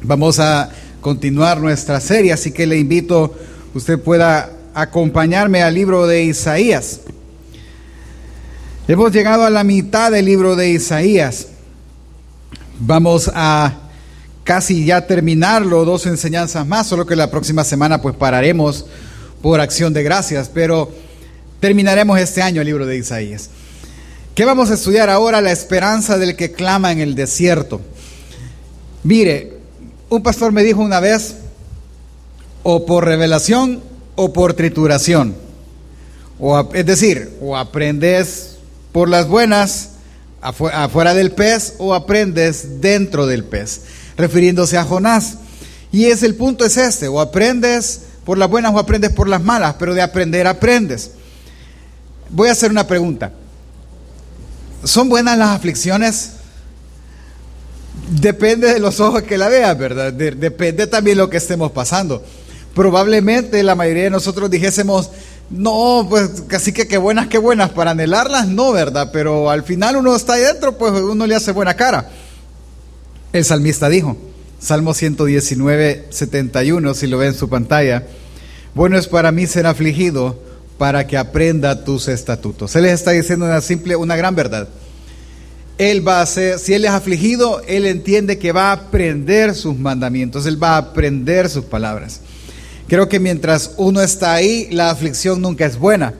[0.00, 3.34] Vamos a continuar nuestra serie, así que le invito,
[3.74, 7.00] usted pueda acompañarme al libro de Isaías.
[8.86, 11.48] Hemos llegado a la mitad del libro de Isaías.
[12.78, 13.74] Vamos a
[14.44, 18.86] casi ya terminarlo, dos enseñanzas más, solo que la próxima semana pues pararemos
[19.42, 20.92] por acción de gracias, pero
[21.58, 23.50] terminaremos este año el libro de Isaías.
[24.36, 25.40] ¿Qué vamos a estudiar ahora?
[25.40, 27.80] La esperanza del que clama en el desierto.
[29.02, 29.57] Mire,
[30.10, 31.36] un pastor me dijo una vez,
[32.62, 33.82] o por revelación
[34.16, 35.34] o por trituración.
[36.38, 38.56] O, es decir, o aprendes
[38.92, 39.90] por las buenas
[40.40, 43.82] afuera del pez o aprendes dentro del pez,
[44.16, 45.38] refiriéndose a Jonás.
[45.90, 49.42] Y es el punto es este, o aprendes por las buenas o aprendes por las
[49.42, 51.12] malas, pero de aprender aprendes.
[52.30, 53.32] Voy a hacer una pregunta.
[54.84, 56.32] ¿Son buenas las aflicciones?
[58.20, 60.12] Depende de los ojos que la veas, ¿verdad?
[60.12, 62.22] depende también lo que estemos pasando.
[62.74, 65.10] Probablemente la mayoría de nosotros dijésemos,
[65.50, 69.10] no, pues casi que qué buenas, qué buenas, para anhelarlas no, ¿verdad?
[69.12, 72.10] Pero al final uno está ahí dentro, pues uno le hace buena cara.
[73.32, 74.16] El salmista dijo,
[74.58, 78.04] Salmo 119, 71, si lo ve en su pantalla,
[78.74, 80.38] bueno es para mí ser afligido
[80.78, 82.74] para que aprenda tus estatutos.
[82.76, 84.68] Él les está diciendo una simple, una gran verdad.
[85.78, 89.78] Él va a ser, si él es afligido, él entiende que va a aprender sus
[89.78, 92.20] mandamientos, él va a aprender sus palabras.
[92.88, 96.14] Creo que mientras uno está ahí, la aflicción nunca es buena.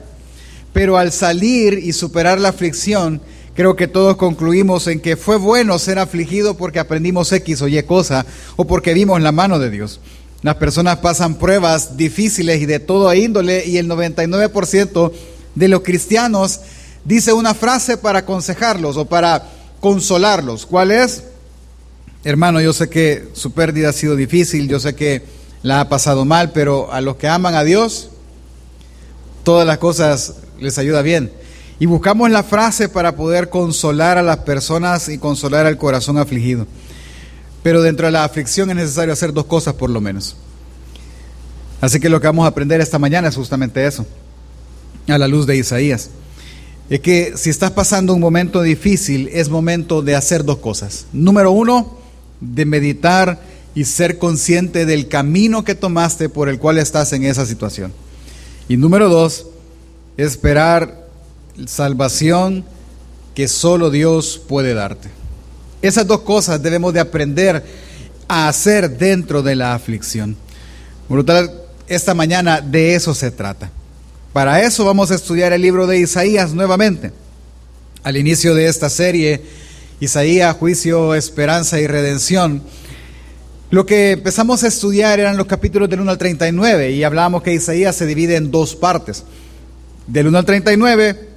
[0.71, 3.21] Pero al salir y superar la aflicción,
[3.55, 7.81] creo que todos concluimos en que fue bueno ser afligido porque aprendimos X o Y
[7.83, 9.99] cosa o porque vimos la mano de Dios.
[10.41, 15.11] Las personas pasan pruebas difíciles y de todo índole y el 99%
[15.55, 16.61] de los cristianos
[17.09, 19.43] dice una frase para aconsejarlos o para
[19.79, 20.67] consolarlos.
[20.67, 21.23] ¿Cuál es?
[22.23, 25.23] Hermano, yo sé que su pérdida ha sido difícil, yo sé que
[25.63, 28.11] la ha pasado mal, pero a los que aman a Dios,
[29.43, 31.33] todas las cosas les ayuda bien.
[31.79, 36.67] Y buscamos la frase para poder consolar a las personas y consolar al corazón afligido.
[37.63, 40.35] Pero dentro de la aflicción es necesario hacer dos cosas por lo menos.
[41.81, 44.05] Así que lo que vamos a aprender esta mañana es justamente eso,
[45.07, 46.11] a la luz de Isaías
[46.89, 51.05] es que si estás pasando un momento difícil, es momento de hacer dos cosas.
[51.13, 51.97] Número uno,
[52.41, 53.39] de meditar
[53.75, 57.93] y ser consciente del camino que tomaste por el cual estás en esa situación.
[58.67, 59.45] Y número dos,
[60.17, 61.07] esperar
[61.67, 62.65] salvación
[63.35, 65.09] que solo Dios puede darte.
[65.81, 67.63] Esas dos cosas debemos de aprender
[68.27, 70.35] a hacer dentro de la aflicción.
[71.07, 71.51] Brutal,
[71.87, 73.71] esta mañana de eso se trata.
[74.33, 77.11] Para eso vamos a estudiar el libro de Isaías nuevamente.
[78.03, 79.41] Al inicio de esta serie,
[79.99, 82.61] Isaías, juicio, esperanza y redención,
[83.71, 87.53] lo que empezamos a estudiar eran los capítulos del 1 al 39 y hablábamos que
[87.53, 89.23] Isaías se divide en dos partes,
[90.05, 91.27] del 1 al 39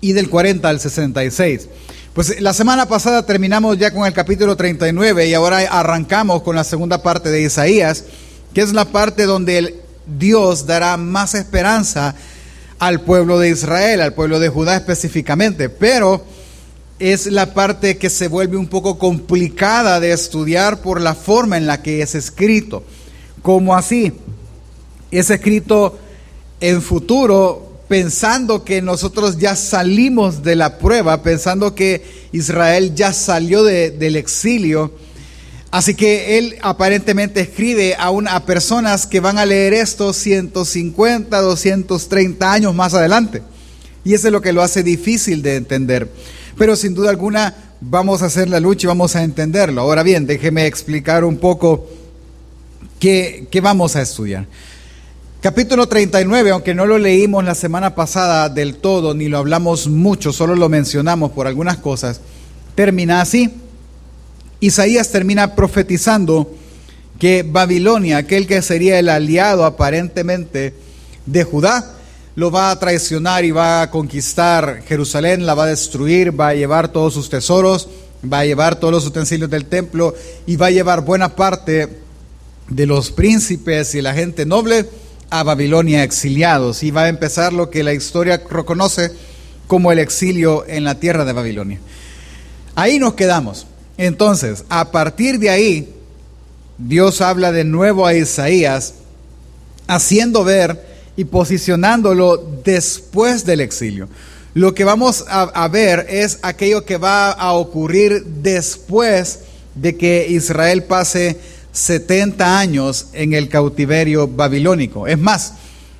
[0.00, 1.68] y del 40 al 66.
[2.12, 6.64] Pues la semana pasada terminamos ya con el capítulo 39 y ahora arrancamos con la
[6.64, 8.04] segunda parte de Isaías,
[8.52, 9.74] que es la parte donde el
[10.06, 12.14] Dios dará más esperanza
[12.78, 16.24] al pueblo de Israel, al pueblo de Judá específicamente, pero
[16.98, 21.66] es la parte que se vuelve un poco complicada de estudiar por la forma en
[21.66, 22.82] la que es escrito.
[23.42, 24.12] Como así?
[25.10, 25.98] Es escrito
[26.60, 33.62] en futuro pensando que nosotros ya salimos de la prueba, pensando que Israel ya salió
[33.62, 34.92] del exilio
[35.70, 42.52] Así que él aparentemente escribe a, una, personas que van a leer esto 150, 230
[42.52, 43.42] años más adelante.
[44.04, 46.10] Y eso es lo que lo hace difícil de entender.
[46.56, 49.80] Pero sin duda alguna vamos a hacer la lucha y vamos a entenderlo.
[49.80, 51.88] Ahora bien, déjeme explicar un poco
[53.00, 54.46] qué, qué vamos a estudiar.
[55.40, 60.32] Capítulo 39, aunque no lo leímos la semana pasada del todo, ni lo hablamos mucho,
[60.32, 62.20] solo lo mencionamos por algunas cosas,
[62.74, 63.52] termina así.
[64.60, 66.50] Isaías termina profetizando
[67.18, 70.74] que Babilonia, aquel que sería el aliado aparentemente
[71.26, 71.92] de Judá,
[72.34, 76.54] lo va a traicionar y va a conquistar Jerusalén, la va a destruir, va a
[76.54, 77.88] llevar todos sus tesoros,
[78.30, 80.14] va a llevar todos los utensilios del templo
[80.46, 81.88] y va a llevar buena parte
[82.68, 84.88] de los príncipes y la gente noble
[85.30, 89.12] a Babilonia exiliados y va a empezar lo que la historia reconoce
[89.66, 91.80] como el exilio en la tierra de Babilonia.
[92.74, 93.66] Ahí nos quedamos.
[93.98, 95.94] Entonces, a partir de ahí,
[96.78, 98.94] Dios habla de nuevo a Isaías,
[99.86, 100.84] haciendo ver
[101.16, 104.08] y posicionándolo después del exilio.
[104.52, 109.40] Lo que vamos a, ver es aquello que va a ocurrir después
[109.74, 111.38] de que Israel pase
[111.72, 115.06] 70 años en el cautiverio babilónico.
[115.06, 115.54] Es más,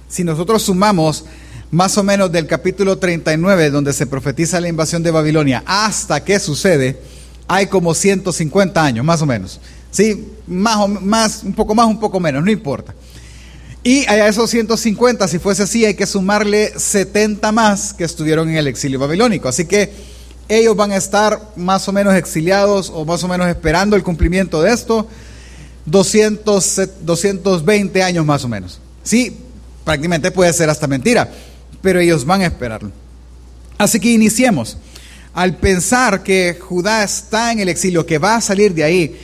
[0.08, 1.26] si nosotros sumamos
[1.70, 6.38] más o menos del capítulo 39, donde se profetiza la invasión de Babilonia, hasta que
[6.38, 6.98] sucede,
[7.48, 9.60] hay como 150 años, más o menos.
[9.90, 12.94] Sí, más o más, un poco más, un poco menos, no importa.
[13.82, 18.56] Y a esos 150, si fuese así, hay que sumarle 70 más que estuvieron en
[18.56, 19.48] el exilio babilónico.
[19.48, 19.92] Así que
[20.48, 24.60] ellos van a estar más o menos exiliados o más o menos esperando el cumplimiento
[24.62, 25.06] de esto
[25.86, 28.80] 200, 220 años más o menos.
[29.02, 29.38] Sí,
[29.84, 31.30] prácticamente puede ser hasta mentira,
[31.80, 32.90] pero ellos van a esperarlo.
[33.78, 34.76] Así que iniciemos.
[35.36, 39.20] Al pensar que Judá está en el exilio, que va a salir de ahí,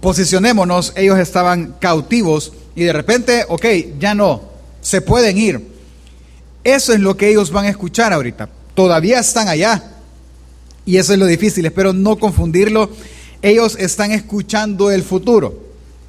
[0.00, 3.64] posicionémonos, ellos estaban cautivos y de repente, ok,
[4.00, 4.42] ya no,
[4.80, 5.64] se pueden ir.
[6.64, 8.48] Eso es lo que ellos van a escuchar ahorita.
[8.74, 9.92] Todavía están allá.
[10.84, 12.90] Y eso es lo difícil, espero no confundirlo.
[13.42, 15.56] Ellos están escuchando el futuro.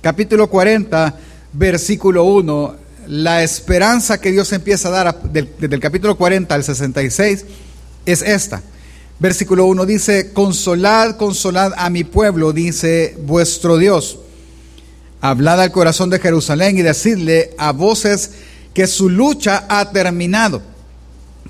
[0.02, 1.20] Capítulo 40,
[1.54, 2.76] versículo 1,
[3.10, 7.46] la esperanza que Dios empieza a dar desde el capítulo 40 al 66
[8.08, 8.64] es esta.
[9.20, 14.20] Versículo 1 dice, consolad, consolad a mi pueblo, dice vuestro Dios.
[15.22, 18.32] Hablad al corazón de Jerusalén y decidle a voces
[18.74, 20.62] que su lucha ha terminado,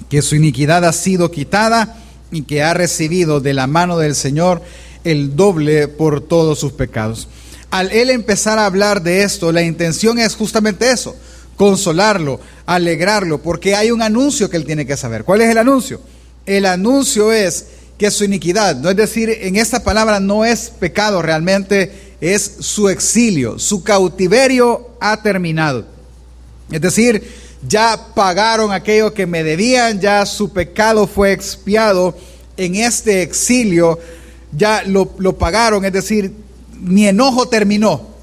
[0.09, 1.97] que su iniquidad ha sido quitada
[2.31, 4.61] y que ha recibido de la mano del Señor
[5.03, 7.27] el doble por todos sus pecados.
[7.71, 11.15] Al él empezar a hablar de esto, la intención es justamente eso,
[11.55, 15.23] consolarlo, alegrarlo, porque hay un anuncio que él tiene que saber.
[15.23, 15.99] ¿Cuál es el anuncio?
[16.45, 17.67] El anuncio es
[17.97, 22.89] que su iniquidad, no es decir, en esta palabra no es pecado realmente, es su
[22.89, 25.85] exilio, su cautiverio ha terminado.
[26.71, 27.23] Es decir,
[27.67, 32.17] ya pagaron aquello que me debían, ya su pecado fue expiado
[32.57, 33.99] en este exilio,
[34.51, 36.33] ya lo, pagaron, es decir,
[36.79, 38.13] mi enojo terminó.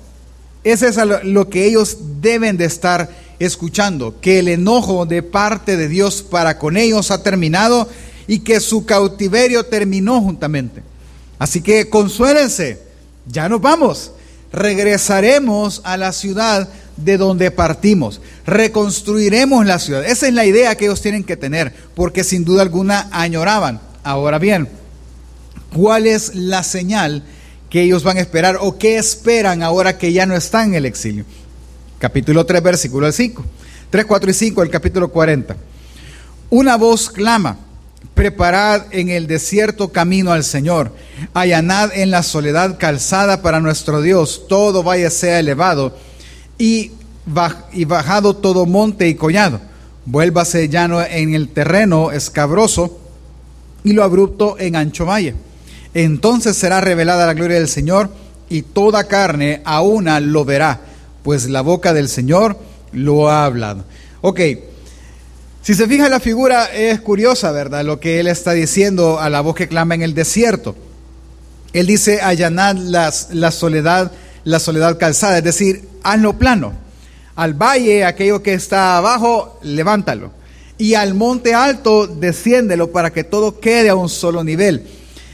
[0.62, 3.08] Ese es lo que ellos deben de estar
[3.38, 7.88] escuchando, que el enojo de parte de Dios para con ellos ha terminado
[8.30, 10.84] y que su cautiverio terminó juntamente.
[11.36, 12.80] Así que consuélense
[13.26, 14.12] ya nos vamos.
[14.52, 18.20] Regresaremos a la ciudad de donde partimos.
[18.46, 20.04] Reconstruiremos la ciudad.
[20.04, 23.80] Esa es la idea que ellos tienen que tener, porque sin duda alguna añoraban.
[24.04, 24.68] Ahora bien,
[25.74, 27.24] ¿cuál es la señal
[27.68, 30.86] que ellos van a esperar o qué esperan ahora que ya no están en el
[30.86, 31.24] exilio?
[31.98, 33.44] Capítulo 3, versículo 5.
[33.90, 35.56] 3, 4 y 5 del capítulo 40.
[36.50, 37.58] Una voz clama
[38.14, 40.94] Preparad en el desierto camino al Señor.
[41.32, 44.46] Allanad en la soledad calzada para nuestro Dios.
[44.48, 45.96] Todo vaya sea elevado
[46.58, 46.92] y,
[47.26, 49.60] bajado todo monte y collado.
[50.04, 52.98] Vuélvase llano en el terreno escabroso
[53.84, 55.34] y lo abrupto en ancho valle.
[55.94, 58.10] Entonces será revelada la gloria del Señor
[58.48, 60.80] y toda carne a una lo verá,
[61.22, 62.58] pues la boca del Señor
[62.92, 63.84] lo ha hablado.
[65.62, 67.84] Si se fija la figura es curiosa, ¿verdad?
[67.84, 70.74] Lo que él está diciendo a la voz que clama en el desierto.
[71.72, 74.10] Él dice allanad la soledad,
[74.44, 76.72] la soledad calzada, es decir, hazlo plano.
[77.36, 80.32] Al valle, aquello que está abajo, levántalo.
[80.78, 84.86] Y al monte alto, desciéndelo para que todo quede a un solo nivel.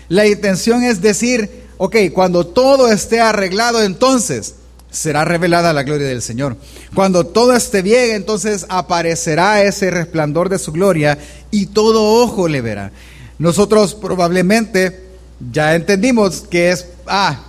[0.09, 4.57] La intención es decir, ok, cuando todo esté arreglado, entonces
[4.91, 6.57] será revelada la gloria del Señor.
[6.95, 11.19] Cuando todo esté bien, entonces aparecerá ese resplandor de su gloria
[11.51, 12.93] y todo ojo le verá.
[13.39, 15.05] Nosotros probablemente
[15.53, 17.45] ya entendimos que es, ah,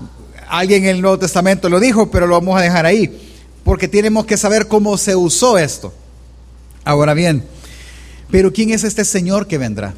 [0.49, 3.17] alguien en el Nuevo Testamento lo dijo, pero lo vamos a dejar ahí,
[3.63, 5.93] porque tenemos que saber cómo se usó esto.
[6.83, 7.43] Ahora bien,
[8.29, 9.93] pero ¿quién es este Señor que vendrá?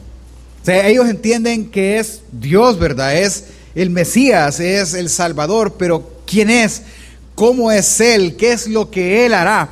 [0.67, 3.15] O ellos entienden que es Dios, ¿verdad?
[3.17, 6.83] Es el Mesías, es el Salvador, pero ¿quién es?
[7.39, 9.69] Cómo es Él, qué es lo que Él hará.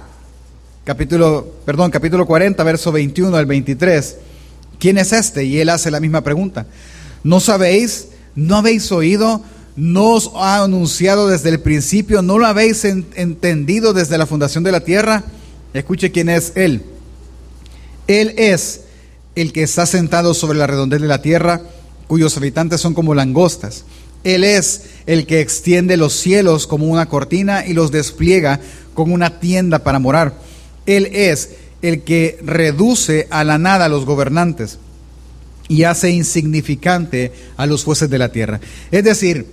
[0.85, 4.15] Capítulo, perdón, capítulo 40, verso 21 al 23.
[4.79, 5.43] ¿Quién es este?
[5.43, 6.65] Y Él hace la misma pregunta.
[7.25, 8.07] ¿No sabéis?
[8.35, 9.41] ¿No habéis oído?
[9.75, 12.21] ¿No os ha anunciado desde el principio?
[12.21, 15.25] ¿No lo habéis entendido desde la fundación de la tierra?
[15.73, 16.85] Escuche quién es Él.
[18.07, 18.83] Él es
[19.35, 21.63] el que está sentado sobre la redondez de la tierra,
[22.07, 23.83] cuyos habitantes son como langostas
[24.27, 28.59] él es el que extiende los cielos como una cortina y los despliega
[28.93, 30.33] como una tienda para morar.
[30.85, 34.79] Él es el que reduce a la nada a los gobernantes
[35.69, 38.59] y hace insignificante a los jueces de la tierra.
[38.91, 39.47] Es decir,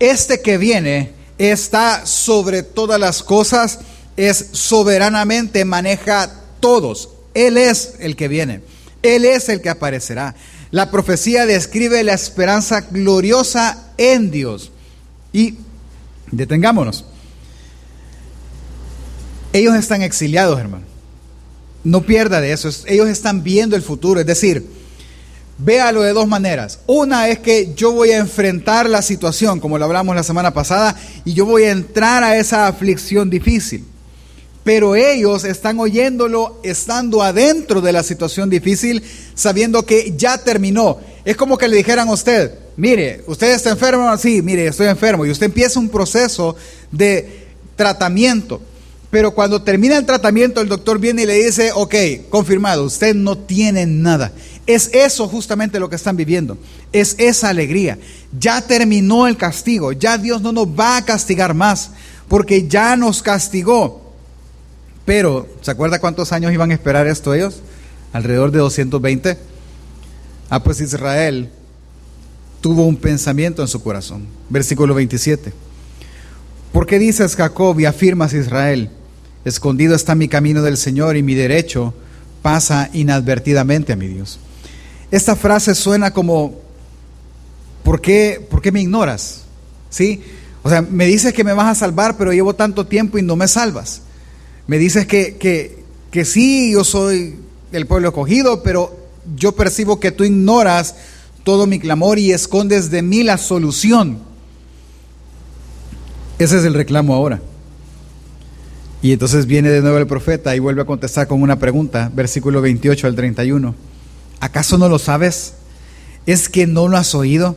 [0.00, 3.78] este que viene está sobre todas las cosas,
[4.16, 7.10] es soberanamente, maneja todos.
[7.34, 8.62] Él es el que viene.
[9.04, 10.34] Él es el que aparecerá.
[10.70, 14.72] La profecía describe la esperanza gloriosa en Dios.
[15.32, 15.56] Y
[16.30, 17.04] detengámonos.
[19.52, 20.84] Ellos están exiliados, hermano.
[21.84, 22.68] No pierda de eso.
[22.86, 24.20] Ellos están viendo el futuro.
[24.20, 24.66] Es decir,
[25.58, 26.80] véalo de dos maneras.
[26.86, 30.96] Una es que yo voy a enfrentar la situación, como lo hablamos la semana pasada,
[31.24, 33.84] y yo voy a entrar a esa aflicción difícil.
[34.66, 39.00] Pero ellos están oyéndolo estando adentro de la situación difícil,
[39.36, 40.98] sabiendo que ya terminó.
[41.24, 45.24] Es como que le dijeran a usted, mire, usted está enfermo, sí, mire, estoy enfermo,
[45.24, 46.56] y usted empieza un proceso
[46.90, 47.46] de
[47.76, 48.60] tratamiento.
[49.08, 51.94] Pero cuando termina el tratamiento, el doctor viene y le dice, ok,
[52.28, 54.32] confirmado, usted no tiene nada.
[54.66, 56.58] Es eso justamente lo que están viviendo.
[56.92, 58.00] Es esa alegría.
[58.36, 59.92] Ya terminó el castigo.
[59.92, 61.92] Ya Dios no nos va a castigar más.
[62.26, 64.05] Porque ya nos castigó.
[65.06, 67.62] Pero, ¿se acuerda cuántos años iban a esperar esto ellos?
[68.12, 69.38] Alrededor de 220.
[70.50, 71.48] Ah, pues Israel
[72.60, 74.26] tuvo un pensamiento en su corazón.
[74.50, 75.52] Versículo 27.
[76.72, 78.90] ¿Por qué dices Jacob y afirmas Israel?
[79.44, 81.94] Escondido está mi camino del Señor y mi derecho
[82.42, 84.40] pasa inadvertidamente a mi Dios.
[85.12, 86.56] Esta frase suena como,
[87.84, 89.42] ¿por qué, ¿por qué me ignoras?
[89.88, 90.20] ¿Sí?
[90.64, 93.36] O sea, me dices que me vas a salvar, pero llevo tanto tiempo y no
[93.36, 94.02] me salvas.
[94.66, 97.36] Me dices que, que, que sí, yo soy
[97.72, 98.96] el pueblo escogido, pero
[99.36, 100.94] yo percibo que tú ignoras
[101.44, 104.18] todo mi clamor y escondes de mí la solución.
[106.38, 107.40] Ese es el reclamo ahora.
[109.02, 112.60] Y entonces viene de nuevo el profeta y vuelve a contestar con una pregunta, versículo
[112.60, 113.74] 28 al 31.
[114.40, 115.54] ¿Acaso no lo sabes?
[116.26, 117.56] ¿Es que no lo has oído?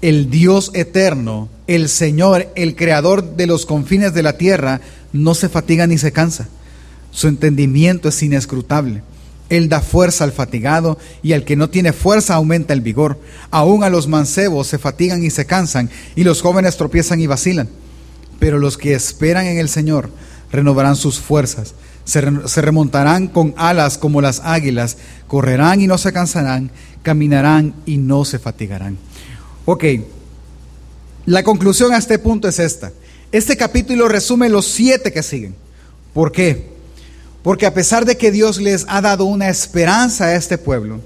[0.00, 4.80] El Dios eterno, el Señor, el creador de los confines de la tierra,
[5.12, 6.48] no se fatiga ni se cansa.
[7.10, 9.02] Su entendimiento es inescrutable.
[9.48, 13.20] Él da fuerza al fatigado y al que no tiene fuerza aumenta el vigor.
[13.50, 17.68] Aún a los mancebos se fatigan y se cansan y los jóvenes tropiezan y vacilan.
[18.38, 20.10] Pero los que esperan en el Señor
[20.52, 21.74] renovarán sus fuerzas,
[22.04, 26.70] se, remontarán con alas como las águilas, correrán y no se cansarán,
[27.02, 28.98] caminarán y no se fatigarán.
[29.64, 29.84] Ok,
[31.26, 32.92] la conclusión a este punto es esta.
[33.32, 35.54] Este capítulo resume los siete que siguen.
[36.12, 36.70] ¿Por qué?
[37.42, 41.00] Porque a pesar de que Dios les ha dado una esperanza a este pueblo,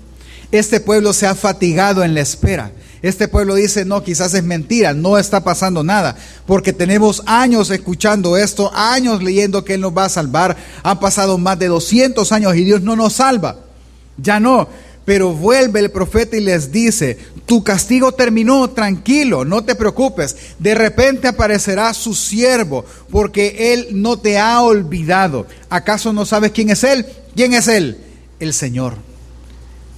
[0.51, 2.73] este pueblo se ha fatigado en la espera.
[3.03, 6.17] Este pueblo dice, no, quizás es mentira, no está pasando nada,
[6.47, 10.57] porque tenemos años escuchando esto, años leyendo que Él nos va a salvar.
[10.83, 13.57] Han pasado más de 200 años y Dios no nos salva.
[14.17, 14.69] Ya no.
[15.05, 20.37] Pero vuelve el profeta y les dice, tu castigo terminó, tranquilo, no te preocupes.
[20.59, 25.47] De repente aparecerá su siervo, porque Él no te ha olvidado.
[25.69, 27.05] ¿Acaso no sabes quién es Él?
[27.37, 27.99] ¿Quién es Él?
[28.41, 28.95] El Señor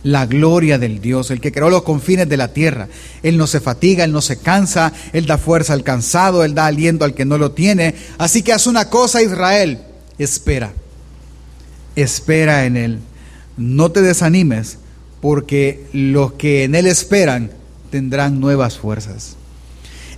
[0.06, 2.88] la gloria del Dios, el que creó los confines de la tierra.
[3.24, 6.66] Él no se fatiga, Él no se cansa, Él da fuerza al cansado, Él da
[6.66, 7.94] aliento al que no lo tiene.
[8.16, 9.80] Así que haz una cosa, Israel,
[10.16, 10.72] espera,
[11.96, 12.98] espera en Él.
[13.56, 14.78] No te desanimes,
[15.26, 17.50] porque los que en Él esperan
[17.90, 19.34] tendrán nuevas fuerzas.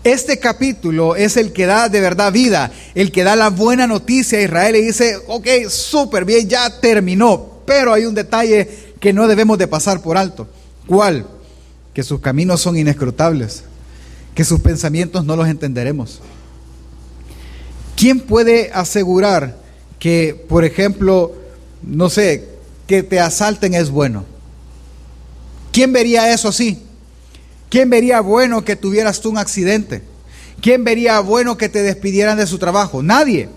[0.05, 4.39] Este capítulo es el que da de verdad vida, el que da la buena noticia
[4.39, 8.69] a Israel y dice, ok, súper bien, ya terminó, pero hay un detalle
[9.01, 10.47] que no debemos de pasar por alto.
[10.87, 11.27] ¿Cuál?
[11.95, 13.65] Que sus caminos son inescrutables,
[14.35, 16.21] que sus pensamientos no los entenderemos.
[17.97, 19.57] ¿Quién puede asegurar
[19.99, 21.33] que, por ejemplo,
[21.83, 22.47] no sé,
[22.87, 24.37] que te asalten es bueno?
[25.73, 26.83] ¿Quién vería eso así?
[27.69, 30.03] ¿Quién vería bueno que tuvieras tú un accidente?
[30.61, 33.03] ¿Quién vería bueno que te despidieran de su trabajo?
[33.03, 33.49] Nadie.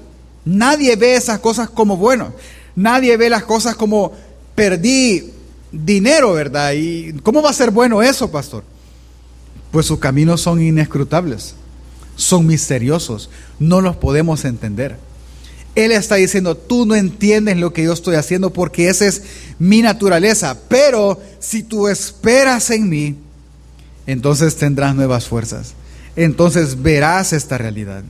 [0.45, 2.33] Nadie ve esas cosas como bueno.
[2.75, 4.11] Nadie ve las cosas como
[4.55, 5.31] perdí
[5.71, 6.73] dinero, ¿verdad?
[6.73, 8.63] ¿Y cómo va a ser bueno eso, pastor?
[9.71, 11.55] Pues sus caminos son inescrutables,
[12.15, 14.97] son misteriosos, no los podemos entender.
[15.75, 19.23] Él está diciendo, tú no entiendes lo que yo estoy haciendo porque esa es
[19.57, 23.15] mi naturaleza, pero si tú esperas en mí,
[24.05, 25.73] entonces tendrás nuevas fuerzas,
[26.15, 28.03] entonces verás esta realidad.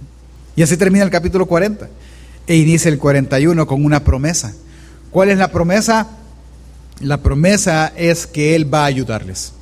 [0.55, 1.87] Y así termina el capítulo 40
[2.47, 4.53] e inicia el 41 con una promesa.
[5.11, 6.17] ¿Cuál es la promesa?
[7.01, 9.53] la promesa es que Él va a ayudarles.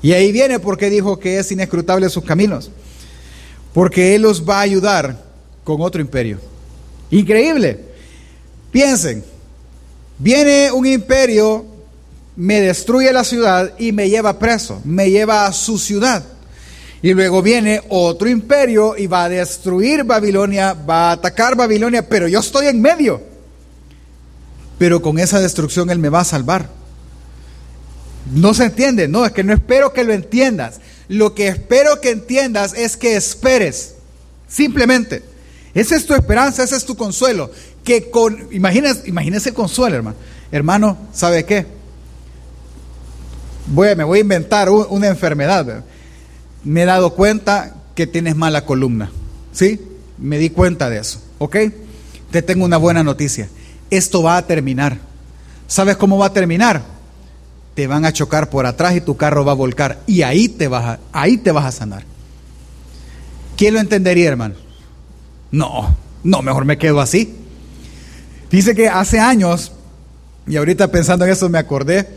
[0.00, 2.70] Y ahí viene porque dijo que es inescrutable sus caminos.
[3.72, 5.24] Porque Él los va a ayudar
[5.64, 6.38] con otro imperio.
[7.12, 7.78] Increíble.
[8.72, 9.22] Piensen,
[10.18, 11.64] viene un imperio,
[12.34, 16.24] me destruye la ciudad y me lleva preso, me lleva a su ciudad.
[17.02, 22.26] Y luego viene otro imperio y va a destruir Babilonia, va a atacar Babilonia, pero
[22.26, 23.32] yo estoy en medio
[24.82, 26.68] pero con esa destrucción Él me va a salvar.
[28.32, 30.80] No se entiende, no, es que no espero que lo entiendas.
[31.06, 33.94] Lo que espero que entiendas es que esperes,
[34.48, 35.22] simplemente.
[35.74, 37.50] Esa es tu esperanza, ese es tu consuelo.
[37.84, 40.16] Que con, imagínese, imagínese el consuelo, hermano.
[40.50, 41.66] Hermano, ¿sabe qué?
[43.68, 45.84] Voy, me voy a inventar una enfermedad.
[46.64, 49.10] Me he dado cuenta que tienes mala columna.
[49.52, 49.80] ¿Sí?
[50.18, 51.20] Me di cuenta de eso.
[51.38, 51.56] ¿Ok?
[52.30, 53.48] Te tengo una buena noticia.
[53.90, 54.98] Esto va a terminar.
[55.66, 56.82] ¿Sabes cómo va a terminar?
[57.74, 60.00] Te van a chocar por atrás y tu carro va a volcar.
[60.06, 62.04] Y ahí te vas ahí te vas a sanar.
[63.56, 64.54] ¿Quién lo entendería, hermano?
[65.52, 65.94] No,
[66.24, 67.34] no, mejor me quedo así.
[68.50, 69.72] Dice que hace años,
[70.46, 72.08] y ahorita pensando en eso me acordé,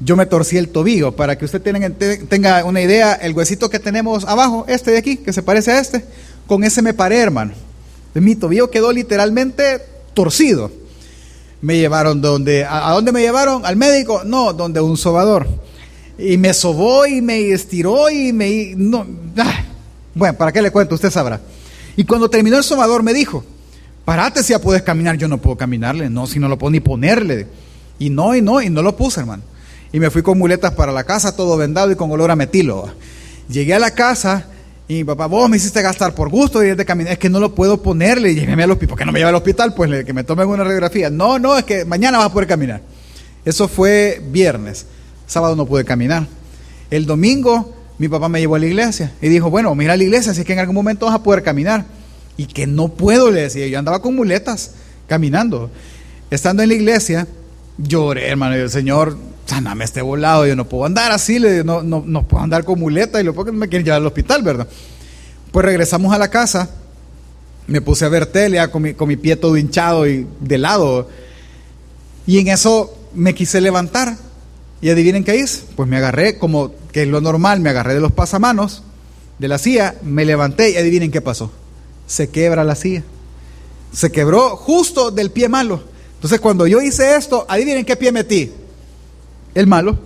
[0.00, 1.14] yo me torcí el tobillo.
[1.14, 5.32] Para que usted tenga una idea, el huesito que tenemos abajo, este de aquí, que
[5.32, 6.04] se parece a este,
[6.46, 7.52] con ese me paré, hermano.
[8.14, 9.80] Mi tobillo quedó literalmente
[10.14, 10.72] torcido.
[11.62, 13.64] Me llevaron donde, ¿a, dónde me llevaron?
[13.64, 14.22] ¿Al médico?
[14.24, 15.46] No, donde un sobador.
[16.18, 18.74] Y me sobó y me estiró y me...
[18.76, 19.06] No.
[20.14, 20.94] Bueno, ¿para qué le cuento?
[20.94, 21.40] Usted sabrá.
[21.96, 23.44] Y cuando terminó el sobador me dijo,
[24.04, 25.16] parate si ya puedes caminar.
[25.16, 27.46] Yo no puedo caminarle, no, si no lo puedo ni ponerle.
[27.98, 29.42] Y no, y no, y no lo puse, hermano.
[29.92, 32.88] Y me fui con muletas para la casa, todo vendado y con olor a metilo.
[33.48, 34.46] Llegué a la casa
[34.88, 37.12] y mi papá, vos me hiciste gastar por gusto y de caminar.
[37.12, 38.32] Es que no lo puedo ponerle.
[38.32, 38.88] Y lléveme al hospital.
[38.88, 39.74] ¿Por qué no me lleva al hospital?
[39.74, 41.10] Pues que me tomen una radiografía.
[41.10, 42.80] No, no, es que mañana vas a poder caminar.
[43.44, 44.86] Eso fue viernes.
[45.26, 46.26] Sábado no pude caminar.
[46.90, 50.02] El domingo mi papá me llevó a la iglesia y dijo, bueno, mira a la
[50.02, 51.84] iglesia, así que en algún momento vas a poder caminar.
[52.38, 53.66] Y que no puedo, le decía.
[53.66, 54.70] Yo andaba con muletas
[55.06, 55.70] caminando.
[56.30, 57.28] Estando en la iglesia,
[57.76, 62.02] lloré, hermano, y el Señor, saname este volado, yo no puedo andar así, no, no,
[62.06, 64.66] no puedo andar con muletas y lo que me quieren llevar al hospital, ¿verdad?
[65.52, 66.70] Pues regresamos a la casa,
[67.66, 71.10] me puse a ver tele con mi, con mi pie todo hinchado y de lado,
[72.26, 74.16] y en eso me quise levantar,
[74.80, 78.00] y adivinen qué hice, pues me agarré como que es lo normal, me agarré de
[78.00, 78.82] los pasamanos
[79.38, 81.50] de la silla, me levanté y adivinen qué pasó,
[82.06, 83.02] se quebra la silla,
[83.92, 85.82] se quebró justo del pie malo.
[86.14, 88.52] Entonces cuando yo hice esto, adivinen qué pie metí,
[89.54, 89.98] el malo.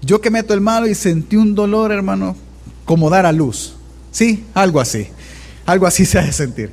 [0.00, 2.36] Yo que meto el malo y sentí un dolor, hermano,
[2.84, 3.74] como dar a luz.
[4.12, 5.08] Sí, algo así.
[5.66, 6.70] Algo así se ha de sentir.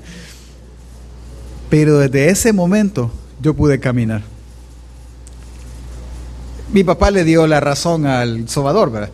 [1.70, 4.24] Pero desde ese momento yo pude caminar.
[6.72, 9.12] Mi papá le dio la razón al sobador, ¿verdad?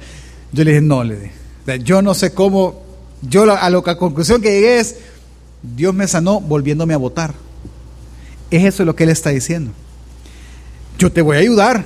[0.52, 1.84] Yo le dije, no, le dije.
[1.84, 2.82] Yo no sé cómo,
[3.22, 4.96] yo a la conclusión que llegué es,
[5.62, 7.34] Dios me sanó volviéndome a votar.
[8.50, 9.72] Es eso lo que él está diciendo.
[10.98, 11.86] Yo te voy a ayudar,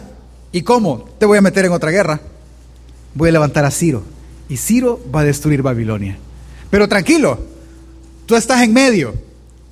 [0.56, 1.10] ¿Y cómo?
[1.19, 2.21] Te voy a meter en otra guerra.
[3.13, 4.04] Voy a levantar a Ciro.
[4.47, 6.17] Y Ciro va a destruir Babilonia.
[6.69, 7.38] Pero tranquilo,
[8.25, 9.13] tú estás en medio.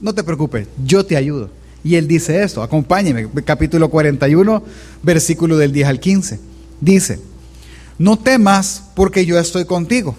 [0.02, 1.50] No te preocupes, yo te ayudo.
[1.84, 4.64] Y él dice esto, acompáñeme, capítulo 41,
[5.02, 6.40] versículo del 10 al 15.
[6.80, 7.20] Dice,
[7.98, 10.16] no temas porque yo estoy contigo.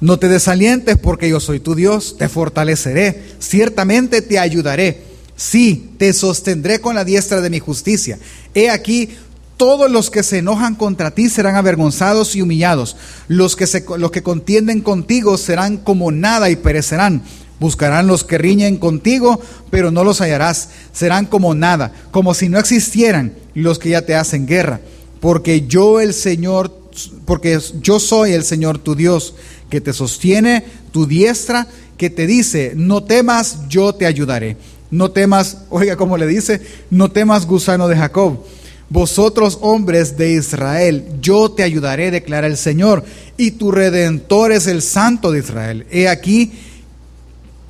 [0.00, 5.02] No te desalientes porque yo soy tu Dios, te fortaleceré, ciertamente te ayudaré.
[5.36, 8.18] Sí, te sostendré con la diestra de mi justicia.
[8.54, 9.10] He aquí,
[9.56, 12.96] todos los que se enojan contra ti serán avergonzados y humillados.
[13.28, 17.22] Los que, se, los que contienden contigo serán como nada y perecerán.
[17.60, 19.40] Buscarán los que riñen contigo,
[19.70, 20.70] pero no los hallarás.
[20.92, 24.80] Serán como nada, como si no existieran los que ya te hacen guerra.
[25.20, 26.76] Porque yo el Señor,
[27.24, 29.34] porque yo soy el Señor tu Dios,
[29.70, 34.56] que te sostiene tu diestra, que te dice, no temas, yo te ayudaré.
[34.90, 38.38] No temas, oiga como le dice, no temas gusano de Jacob
[38.94, 43.04] vosotros hombres de Israel, yo te ayudaré, declara el Señor,
[43.36, 45.86] y tu redentor es el Santo de Israel.
[45.90, 46.52] He aquí,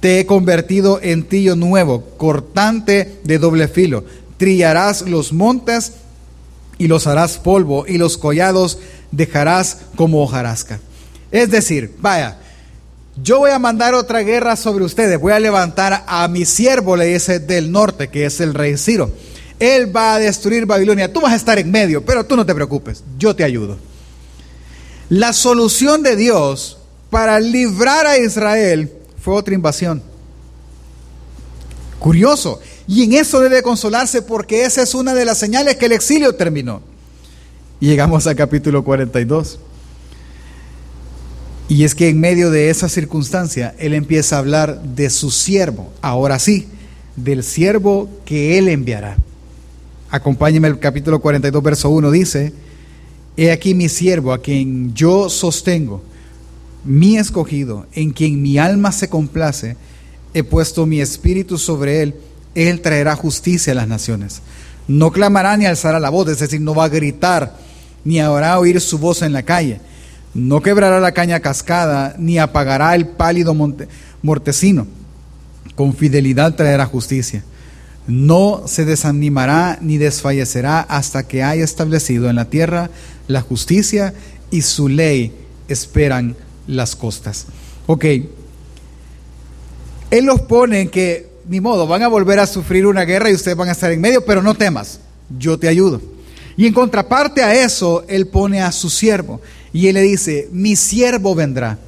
[0.04, 4.04] te he convertido en tillo nuevo, cortante de doble filo.
[4.36, 5.94] Trillarás los montes
[6.76, 8.76] y los harás polvo, y los collados
[9.12, 10.78] dejarás como hojarasca.
[11.32, 12.36] Es decir, vaya,
[13.16, 17.06] yo voy a mandar otra guerra sobre ustedes, voy a levantar a mi siervo, le
[17.06, 19.10] dice, del norte, que es el rey Ciro
[19.58, 21.10] él va a destruir Babilonia.
[21.10, 23.78] Tú vas a estar en medio, pero tú no te preocupes, yo te ayudo.
[25.08, 26.76] La solución de Dios
[27.08, 28.92] para librar a Israel
[29.24, 30.02] fue otra invasión.
[31.98, 32.60] Curioso.
[32.86, 36.34] Y en eso debe consolarse porque esa es una de las señales que el exilio
[36.34, 36.82] terminó.
[37.80, 39.58] Y llegamos al capítulo 42.
[41.70, 45.90] Y es que en medio de esa circunstancia, él empieza a hablar de su siervo,
[46.02, 46.68] ahora sí,
[47.16, 49.16] del siervo que él enviará.
[50.10, 52.52] Acompáñeme el capítulo 42, verso 1, dice,
[53.38, 56.02] He aquí mi siervo, a quien yo sostengo,
[56.84, 59.76] mi escogido, en quien mi alma se complace,
[60.34, 62.14] he puesto mi espíritu sobre él,
[62.54, 64.42] él traerá justicia a las naciones.
[64.86, 67.56] No clamará ni alzará la voz, es decir, no va a gritar,
[68.04, 69.80] ni hará oír su voz en la calle.
[70.34, 73.54] No quebrará la caña cascada, ni apagará el pálido
[74.22, 74.86] mortecino
[75.74, 77.42] con fidelidad traerá justicia.
[78.06, 82.90] No se desanimará ni desfallecerá hasta que haya establecido en la tierra
[83.28, 84.14] la justicia
[84.50, 85.32] y su ley
[85.68, 86.36] esperan
[86.66, 87.46] las costas.
[87.86, 88.04] Ok,
[90.10, 93.34] Él los pone en que, ni modo, van a volver a sufrir una guerra y
[93.34, 95.00] ustedes van a estar en medio, pero no temas,
[95.38, 96.00] yo te ayudo.
[96.56, 99.40] Y en contraparte a eso, Él pone a su siervo
[99.72, 101.78] y Él le dice, mi siervo vendrá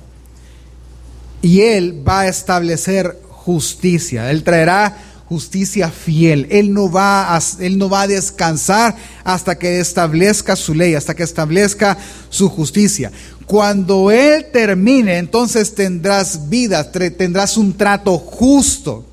[1.40, 6.46] y Él va a establecer justicia, Él traerá justicia fiel.
[6.50, 11.14] Él no va a, él no va a descansar hasta que establezca su ley, hasta
[11.14, 11.98] que establezca
[12.30, 13.10] su justicia.
[13.46, 19.04] Cuando Él termine, entonces tendrás vida, tendrás un trato justo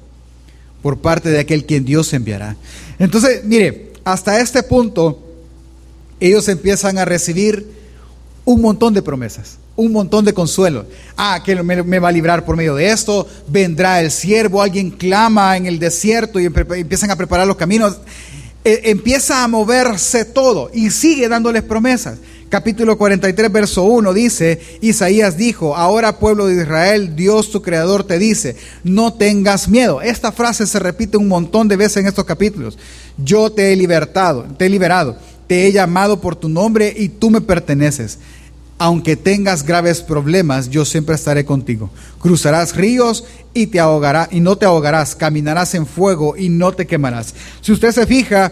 [0.81, 2.55] por parte de aquel quien Dios enviará.
[2.99, 5.19] Entonces, mire, hasta este punto,
[6.19, 7.71] ellos empiezan a recibir
[8.45, 10.85] un montón de promesas un montón de consuelo.
[11.17, 15.57] Ah, que me, va a librar por medio de esto, vendrá el siervo, alguien clama
[15.57, 17.97] en el desierto y empiezan a preparar los caminos.
[18.65, 22.19] E, empieza a moverse todo y sigue dándoles promesas.
[22.49, 28.19] Capítulo 43, verso 1 dice, Isaías dijo, ahora pueblo de Israel, Dios tu creador te
[28.19, 30.03] dice, no tengas miedo.
[30.03, 32.77] Esta frase se repite un montón de veces en estos capítulos.
[33.17, 37.31] Yo te he libertado, te he liberado, te he llamado por tu nombre y tú
[37.31, 38.19] me perteneces
[38.77, 41.89] aunque tengas graves problemas, yo siempre estaré contigo.
[42.19, 46.87] Cruzarás ríos y te ahogará y no te ahogarás, caminarás en fuego y no te
[46.87, 47.33] quemarás.
[47.61, 48.51] Si usted se fija,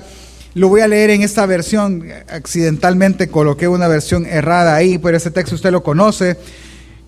[0.53, 5.31] lo voy a leer en esta versión, accidentalmente coloqué una versión errada ahí, pero ese
[5.31, 6.37] texto usted lo conoce.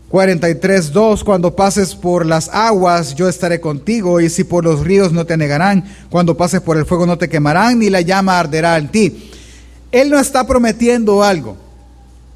[0.10, 5.26] 43.2, cuando pases por las aguas, yo estaré contigo, y si por los ríos no
[5.26, 8.89] te negarán, cuando pases por el fuego no te quemarán, ni la llama arderá en
[8.89, 9.32] ti.
[9.91, 11.58] Él no está prometiendo algo.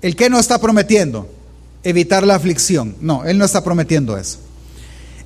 [0.01, 1.27] ¿El qué no está prometiendo?
[1.83, 2.95] Evitar la aflicción.
[3.01, 4.39] No, Él no está prometiendo eso.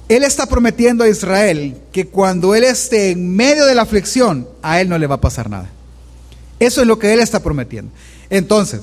[0.07, 4.81] Él está prometiendo a Israel que cuando Él esté en medio de la aflicción, a
[4.81, 5.69] Él no le va a pasar nada.
[6.59, 7.91] Eso es lo que Él está prometiendo.
[8.29, 8.81] Entonces,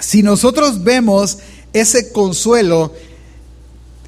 [0.00, 1.38] si nosotros vemos
[1.72, 2.94] ese consuelo,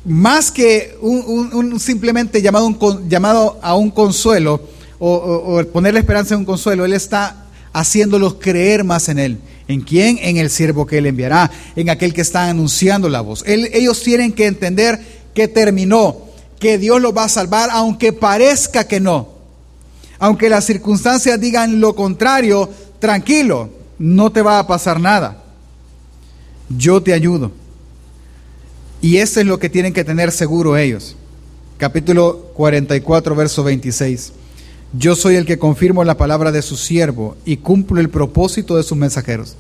[0.04, 4.60] más que un, simplemente llamado, a un consuelo
[4.98, 9.38] o, o, poner la esperanza en un consuelo, Él está haciéndolos creer más en Él.
[9.70, 10.18] ¿En quién?
[10.20, 13.44] En el siervo que Él enviará, en aquel que está anunciando la voz.
[13.46, 14.98] ellos tienen que entender
[15.32, 16.22] que terminó,
[16.58, 19.28] que Dios los va a salvar, aunque parezca que no.
[20.18, 25.44] Aunque las circunstancias digan lo contrario, tranquilo, no te va a pasar nada.
[26.68, 27.52] Yo te ayudo.
[29.00, 31.14] Y eso es lo que tienen que tener seguro ellos.
[31.78, 34.32] Capítulo 44, verso 26.
[34.92, 38.82] Yo soy el que confirmo la palabra de su siervo y cumplo el propósito de
[38.82, 39.54] sus mensajeros.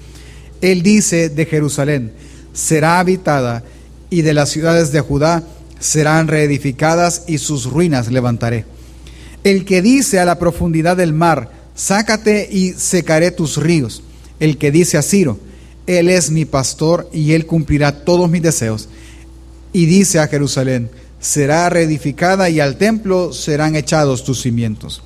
[0.60, 2.12] Él dice de Jerusalén,
[2.52, 3.62] será habitada
[4.10, 5.44] y de las ciudades de Judá
[5.78, 8.64] serán reedificadas y sus ruinas levantaré.
[9.44, 14.02] El que dice a la profundidad del mar, sácate y secaré tus ríos.
[14.40, 15.38] El que dice a Ciro,
[15.86, 18.88] Él es mi pastor y Él cumplirá todos mis deseos.
[19.72, 20.90] Y dice a Jerusalén,
[21.20, 25.04] será reedificada y al templo serán echados tus cimientos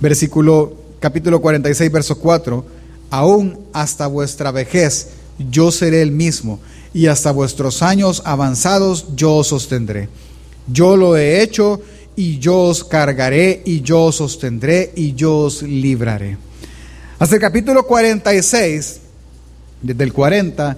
[0.00, 2.64] versículo capítulo 46, verso 4,
[3.10, 5.08] aún hasta vuestra vejez
[5.50, 6.60] yo seré el mismo,
[6.92, 10.08] y hasta vuestros años avanzados yo os sostendré.
[10.66, 11.80] Yo lo he hecho,
[12.16, 16.36] y yo os cargaré, y yo os sostendré, y yo os libraré.
[17.18, 19.00] Hasta el capítulo 46,
[19.82, 20.76] desde el 40,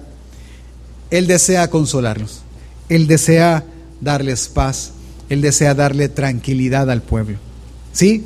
[1.09, 2.41] Él desea consolarlos,
[2.89, 3.63] Él desea
[3.99, 4.91] darles paz,
[5.29, 7.37] Él desea darle tranquilidad al pueblo.
[7.93, 8.23] ¿Sí?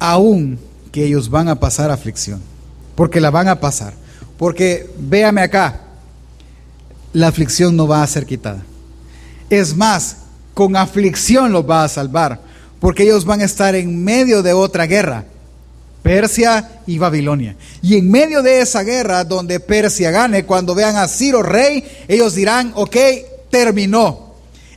[0.00, 0.58] Aún
[0.90, 2.40] que ellos van a pasar aflicción,
[2.96, 3.92] porque la van a pasar.
[4.36, 5.82] Porque véame acá,
[7.12, 8.64] la aflicción no va a ser quitada.
[9.48, 10.16] Es más,
[10.54, 12.40] con aflicción los va a salvar,
[12.80, 15.24] porque ellos van a estar en medio de otra guerra,
[16.02, 17.56] Persia y Babilonia.
[17.82, 22.34] Y en medio de esa guerra, donde Persia gane, cuando vean a Ciro rey, ellos
[22.34, 22.96] dirán, ok,
[23.50, 24.29] terminó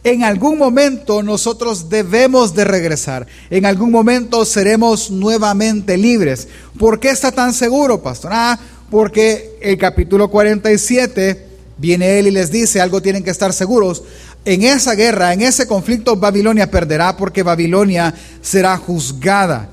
[0.03, 3.25] en algún momento nosotros debemos de regresar.
[3.49, 6.47] En algún momento seremos nuevamente libres.
[6.77, 8.31] ¿Por qué está tan seguro, pastor?
[8.33, 14.03] Ah, porque el capítulo 47 viene él y les dice, algo tienen que estar seguros.
[14.45, 19.69] En esa guerra, en ese conflicto, Babilonia perderá porque Babilonia será juzgada.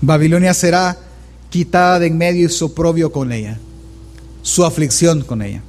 [0.00, 0.98] Babilonia será
[1.48, 3.58] quitada de en medio y su oprobio con ella,
[4.42, 5.62] su aflicción con ella.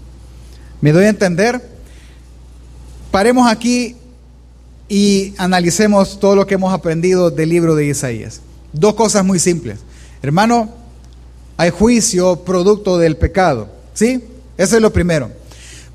[0.81, 1.74] ¿Me doy a entender?
[3.15, 3.95] Paremos aquí
[4.89, 8.41] y analicemos todo lo que hemos aprendido del libro de Isaías.
[8.73, 9.80] Dos cosas muy simples.
[10.21, 10.67] Hermano,
[11.56, 13.69] hay juicio producto del pecado.
[13.93, 14.21] ¿Sí?
[14.58, 15.32] Eso es lo primero.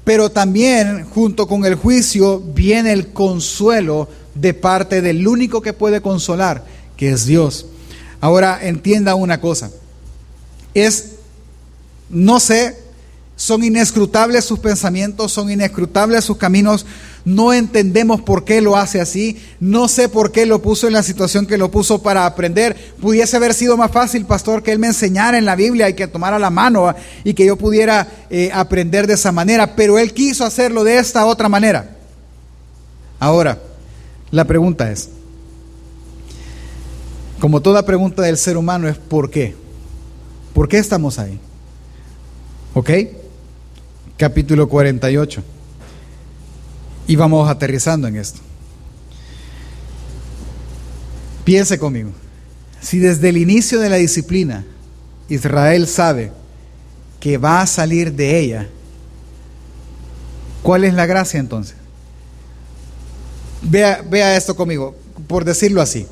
[0.03, 6.01] pero también junto con el juicio viene el consuelo de parte del único que puede
[6.01, 6.65] consolar,
[6.97, 7.67] que es Dios.
[8.23, 9.71] Ahora entienda una cosa,
[10.73, 11.17] es,
[12.09, 12.79] no sé,
[13.41, 16.85] son inescrutables sus pensamientos, son inescrutables sus caminos,
[17.25, 21.03] no entendemos por qué lo hace así, no sé por qué lo puso en la
[21.03, 22.77] situación que lo puso para aprender.
[23.01, 26.07] Pudiese haber sido más fácil, pastor, que él me enseñara en la Biblia y que
[26.07, 30.45] tomara la mano y que yo pudiera eh, aprender de esa manera, pero él quiso
[30.45, 31.97] hacerlo de esta otra manera.
[33.19, 33.59] Ahora,
[34.31, 35.09] la pregunta es,
[37.41, 39.57] como toda pregunta del ser humano es ¿por qué?
[40.53, 41.41] ¿Por qué estamos ahí?
[42.75, 42.91] ¿Ok?
[44.21, 45.43] Capítulo 48.
[47.07, 48.39] Y vamos aterrizando en esto.
[51.43, 52.11] Piense conmigo.
[52.83, 54.67] Si desde el inicio de la disciplina
[55.31, 56.33] Israel sabe
[57.19, 58.69] que va a salir de ella,
[60.63, 61.77] ¿cuál es la gracia entonces?
[63.63, 64.95] Vea, vea esto conmigo,
[65.29, 66.07] por decirlo así.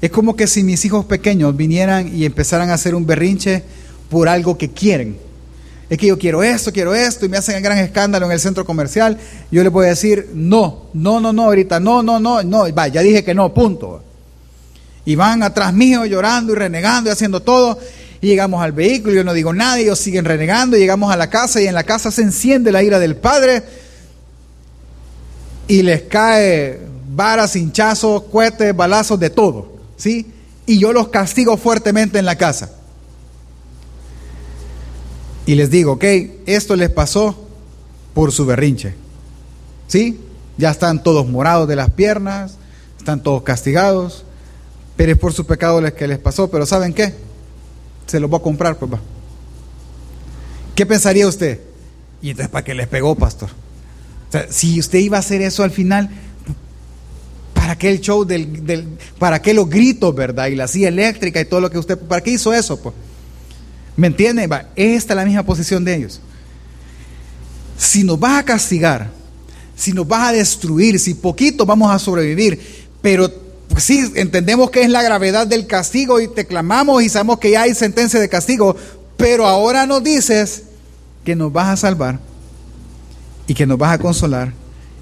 [0.00, 3.62] Es como que si mis hijos pequeños vinieran y empezaran a hacer un berrinche
[4.08, 5.29] por algo que quieren.
[5.90, 8.38] Es que yo quiero esto, quiero esto, y me hacen el gran escándalo en el
[8.38, 9.18] centro comercial.
[9.50, 12.86] Yo les voy a decir, no, no, no, no, ahorita, no, no, no, no, va,
[12.86, 14.02] ya dije que no, punto.
[15.04, 17.76] Y van atrás mío llorando y renegando y haciendo todo.
[18.20, 21.28] Y llegamos al vehículo, yo no digo nada, ellos siguen renegando, y llegamos a la
[21.28, 23.64] casa y en la casa se enciende la ira del Padre
[25.66, 26.80] y les cae
[27.14, 29.72] varas, hinchazos, cohetes, balazos, de todo.
[29.96, 30.26] ¿sí?
[30.66, 32.70] Y yo los castigo fuertemente en la casa.
[35.50, 36.04] Y les digo, ok,
[36.46, 37.36] esto les pasó
[38.14, 38.94] por su berrinche.
[39.88, 40.20] ¿Sí?
[40.56, 42.54] Ya están todos morados de las piernas,
[42.96, 44.22] están todos castigados,
[44.94, 46.48] pero es por su pecado que les pasó.
[46.52, 47.14] Pero ¿saben qué?
[48.06, 49.00] Se los voy a comprar, pues va.
[50.76, 51.58] ¿Qué pensaría usted?
[52.22, 53.48] Y entonces, ¿para qué les pegó, pastor?
[54.50, 56.10] Si usted iba a hacer eso al final,
[57.54, 58.86] ¿Para qué el show del,
[59.18, 60.46] para qué los gritos, verdad?
[60.46, 62.80] Y la silla eléctrica y todo lo que usted, ¿para qué hizo eso?
[62.80, 62.94] Pues?
[63.96, 64.48] ¿Me entiende?
[64.76, 66.20] Esta es la misma posición de ellos.
[67.76, 69.10] Si nos vas a castigar,
[69.74, 72.60] si nos vas a destruir, si poquito vamos a sobrevivir,
[73.00, 73.30] pero
[73.68, 77.52] pues sí, entendemos que es la gravedad del castigo y te clamamos y sabemos que
[77.52, 78.76] ya hay sentencia de castigo,
[79.16, 80.64] pero ahora nos dices
[81.24, 82.18] que nos vas a salvar
[83.46, 84.52] y que nos vas a consolar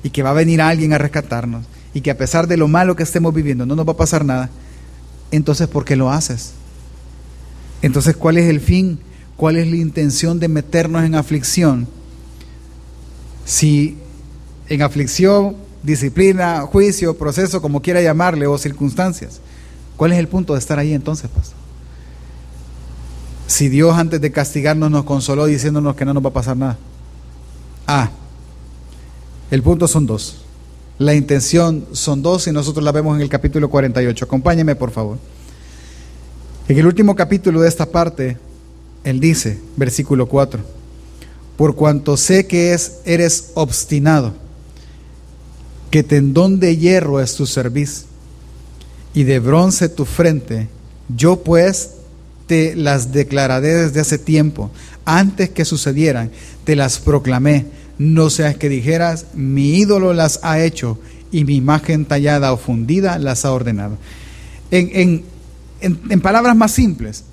[0.03, 2.95] y que va a venir alguien a rescatarnos y que a pesar de lo malo
[2.95, 4.51] que estemos viviendo no nos va a pasar nada,
[5.31, 6.53] entonces ¿por qué lo haces?
[7.83, 8.99] Entonces, ¿cuál es el fin?
[9.37, 11.87] ¿Cuál es la intención de meternos en aflicción?
[13.45, 13.97] Si
[14.69, 19.41] en aflicción, disciplina, juicio, proceso, como quiera llamarle, o circunstancias,
[19.97, 21.57] ¿cuál es el punto de estar ahí entonces, pastor?
[23.47, 26.77] Si Dios antes de castigarnos nos consoló diciéndonos que no nos va a pasar nada.
[27.87, 28.11] Ah,
[29.51, 30.43] el punto son dos.
[30.99, 34.25] La intención son dos y nosotros la vemos en el capítulo 48.
[34.25, 35.17] Acompáñeme, por favor.
[36.69, 38.37] En el último capítulo de esta parte,
[39.05, 40.61] él dice, versículo 4,
[41.57, 44.35] por cuanto sé que es, eres obstinado,
[45.91, 48.05] que tendón de hierro es tu cerviz
[49.15, 50.69] y de bronce tu frente,
[51.17, 51.93] yo pues
[52.47, 54.71] te las declararé desde hace tiempo,
[55.07, 56.31] antes que sucedieran,
[56.65, 57.67] te las proclamé
[57.99, 60.99] no seas que dijeras, mi ídolo las ha hecho
[61.33, 63.99] y mi imagen tallada o fundida las ha ordenado.
[64.71, 65.25] En,
[66.23, 67.25] palabras más simples,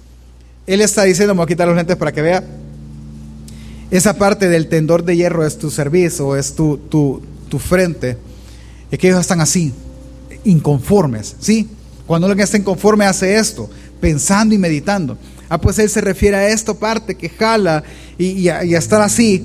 [0.68, 2.44] él está diciendo, me voy a quitar los lentes para que vea,
[3.92, 8.18] esa parte del tendor de hierro es tu servicio, es tu, tu, tu frente,
[8.92, 9.74] es que ellos están así,
[10.44, 11.70] inconformes, ¿sí?
[12.06, 15.18] Cuando alguien está inconforme hace esto, pensando y meditando.
[15.50, 17.84] Ah, pues él se refiere a esta parte que jala
[18.18, 19.44] y, a, estar así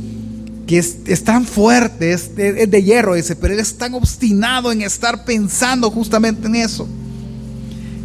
[0.67, 5.25] que es, tan fuerte, es, de hierro, dice, pero él es tan obstinado en estar
[5.25, 6.87] pensando justamente en eso,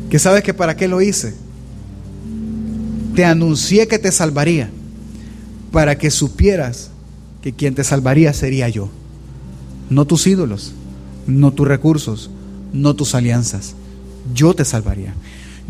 [0.10, 1.34] que sabes que para qué lo hice.
[3.16, 4.70] Te anuncié que te salvaría,
[5.72, 6.90] para que supieras
[7.42, 8.90] que quien te salvaría sería yo,
[9.90, 10.74] no tus ídolos,
[11.28, 12.30] no tus recursos,
[12.74, 13.76] no tus alianzas,
[14.34, 15.14] yo te salvaría.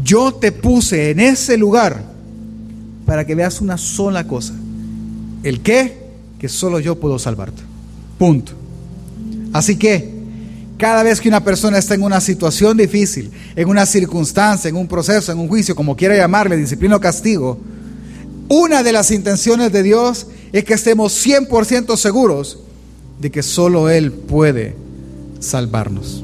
[0.03, 2.03] Yo te puse en ese lugar
[3.05, 4.53] para que veas una sola cosa.
[5.43, 6.05] ¿El qué?
[6.39, 7.61] que solo yo puedo salvarte.
[8.17, 8.53] Punto.
[9.53, 10.14] Así que
[10.77, 14.87] cada vez que una persona está en una situación difícil, en una circunstancia, en un
[14.87, 17.59] proceso, en un juicio, como quiera llamarle, disciplina o castigo,
[18.49, 22.59] una de las intenciones de Dios es que estemos 100% seguros
[23.19, 24.75] de que solo Él puede
[25.39, 26.23] salvarnos.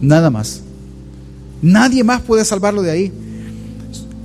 [0.00, 0.62] Nada más.
[1.62, 3.12] Nadie más puede salvarlo de ahí.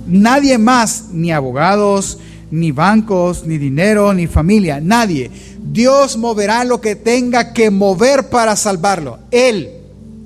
[0.06, 2.18] Nadie más, ni abogados,
[2.50, 5.30] ni bancos, ni dinero, ni familia, nadie.
[5.62, 9.18] Dios moverá lo que tenga que mover para salvarlo.
[9.30, 9.70] Él,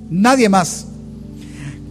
[0.09, 0.85] nadie más.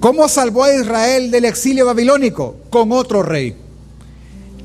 [0.01, 2.57] ¿Cómo salvó a Israel del exilio babilónico?
[2.71, 3.55] Con otro rey.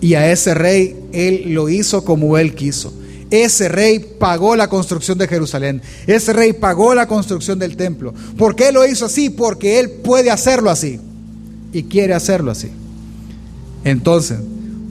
[0.02, 2.94] Y a ese rey él lo hizo como él quiso.
[3.30, 5.82] Ese rey pagó la construcción de Jerusalén.
[6.06, 8.14] Ese rey pagó la construcción del templo.
[8.38, 9.30] ¿Por qué lo hizo así?
[9.30, 11.00] Porque él puede hacerlo así.
[11.72, 12.70] Y quiere hacerlo así.
[13.86, 14.40] Entonces,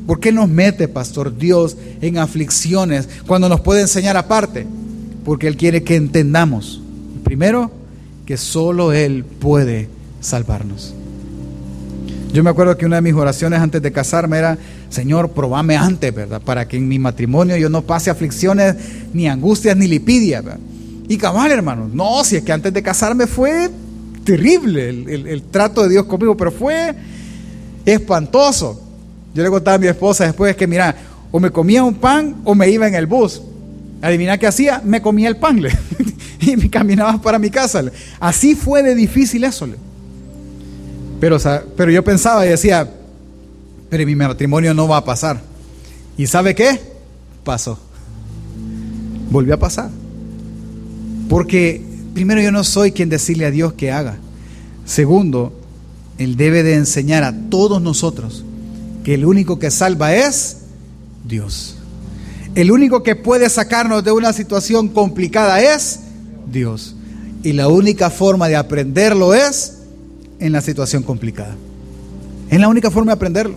[0.06, 4.66] ¿por qué nos mete, pastor Dios, en aflicciones cuando nos puede enseñar aparte?
[5.24, 6.82] Porque Él quiere que entendamos,
[7.24, 7.70] primero,
[8.26, 9.88] que solo Él puede
[10.20, 10.94] salvarnos.
[12.32, 14.56] Yo me acuerdo que una de mis oraciones antes de casarme era,
[14.88, 16.40] Señor, probame antes, ¿verdad?
[16.40, 18.76] Para que en mi matrimonio yo no pase aflicciones,
[19.12, 20.42] ni angustias, ni lipidia.
[21.08, 23.68] Y cabal, hermano, no, si es que antes de casarme fue
[24.22, 26.94] terrible el, el trato de Dios conmigo, pero fue
[27.84, 28.80] espantoso.
[29.34, 30.94] Yo le contaba a mi esposa después que, mira,
[31.30, 33.40] o me comía un pan o me iba en el bus.
[34.02, 35.62] Adivina qué hacía, me comía el pan
[36.40, 37.84] y me caminaba para mi casa.
[38.18, 39.68] Así fue de difícil eso.
[41.20, 41.36] Pero,
[41.76, 42.90] pero yo pensaba y decía,
[43.88, 45.40] pero mi matrimonio no va a pasar.
[46.16, 46.80] ¿Y sabe qué?
[47.44, 47.78] Pasó.
[49.30, 49.90] Volvió a pasar.
[51.28, 51.82] Porque
[52.14, 54.16] primero yo no soy quien decirle a Dios que haga.
[54.84, 55.52] Segundo,
[56.18, 58.44] Él debe de enseñar a todos nosotros
[59.12, 60.58] el único que salva es
[61.24, 61.76] Dios.
[62.54, 66.00] El único que puede sacarnos de una situación complicada es
[66.50, 66.96] Dios.
[67.42, 69.78] Y la única forma de aprenderlo es
[70.40, 71.56] en la situación complicada.
[72.50, 73.56] Es la única forma de aprenderlo.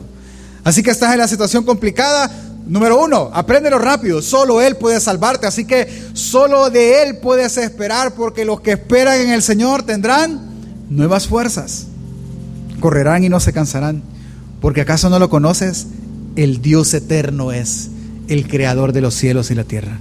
[0.64, 2.32] Así que estás en la situación complicada.
[2.68, 4.22] Número uno, apréndelo rápido.
[4.22, 5.48] Solo Él puede salvarte.
[5.48, 10.40] Así que solo de Él puedes esperar porque los que esperan en el Señor tendrán
[10.90, 11.88] nuevas fuerzas.
[12.80, 14.13] Correrán y no se cansarán.
[14.64, 15.88] Porque acaso no lo conoces?
[16.38, 17.90] El Dios eterno es
[18.30, 20.00] el creador de los cielos y la tierra.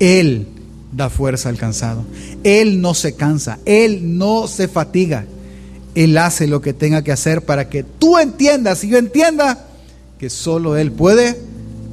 [0.00, 0.48] Él
[0.90, 2.04] da fuerza al cansado.
[2.42, 3.60] Él no se cansa.
[3.64, 5.26] Él no se fatiga.
[5.94, 9.64] Él hace lo que tenga que hacer para que tú entiendas y yo entienda
[10.18, 11.38] que solo Él puede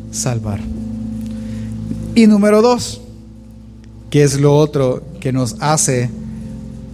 [0.10, 0.60] salvar.
[2.16, 3.00] Y número dos,
[4.10, 6.10] que es lo otro que nos hace,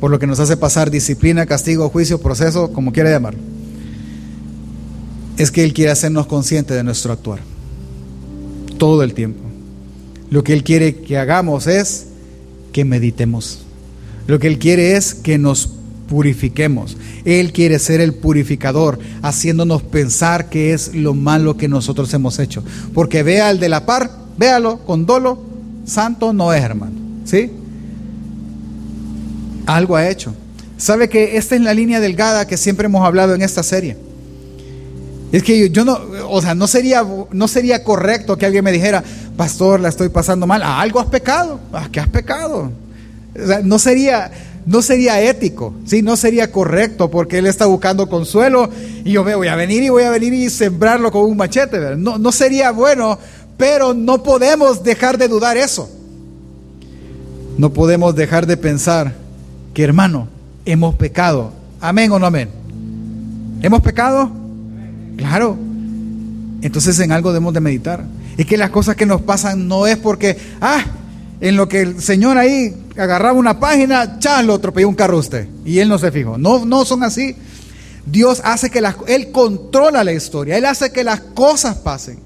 [0.01, 3.46] por lo que nos hace pasar disciplina, castigo, juicio, proceso, como quiera llamarlo
[5.37, 7.39] es que Él quiere hacernos conscientes de nuestro actuar.
[8.77, 9.39] Todo el tiempo.
[10.29, 12.07] Lo que Él quiere que hagamos es
[12.71, 13.59] que meditemos.
[14.27, 15.69] Lo que Él quiere es que nos
[16.09, 16.97] purifiquemos.
[17.25, 22.63] Él quiere ser el purificador, haciéndonos pensar que es lo malo que nosotros hemos hecho.
[22.93, 25.43] Porque vea al de la par, véalo con dolo,
[25.85, 26.95] santo no es, hermano.
[27.25, 27.51] ¿Sí?
[29.65, 30.33] Algo ha hecho.
[30.77, 34.06] ¿Sabe que esta es la línea delgada que siempre hemos hablado en esta serie?
[35.31, 39.03] Es que yo no, o sea, no sería, no sería correcto que alguien me dijera,
[39.35, 40.61] pastor, la estoy pasando mal.
[40.63, 41.59] Ah, algo has pecado.
[41.73, 42.71] Ah, ¿qué has pecado?
[43.63, 44.31] no sería,
[44.65, 46.01] no sería ético, ¿sí?
[46.01, 48.69] no sería correcto porque él está buscando consuelo
[49.05, 51.95] y yo me voy a venir y voy a venir y sembrarlo con un machete.
[51.97, 53.19] No, no sería bueno,
[53.57, 55.89] pero no podemos dejar de dudar eso.
[57.57, 59.13] No podemos dejar de pensar
[59.73, 60.27] que hermano,
[60.65, 61.51] hemos pecado.
[61.79, 62.49] Amén o no amén.
[63.61, 64.31] ¿Hemos pecado?
[65.17, 65.57] Claro.
[66.61, 68.05] Entonces en algo debemos de meditar.
[68.37, 70.85] Es que las cosas que nos pasan no es porque, ah,
[71.41, 75.47] en lo que el Señor ahí agarraba una página, chas, lo atropelló un carro usted.
[75.65, 76.37] Y él no se fijó.
[76.37, 77.35] No, no son así.
[78.05, 80.57] Dios hace que las, Él controla la historia.
[80.57, 82.19] Él hace que las cosas pasen.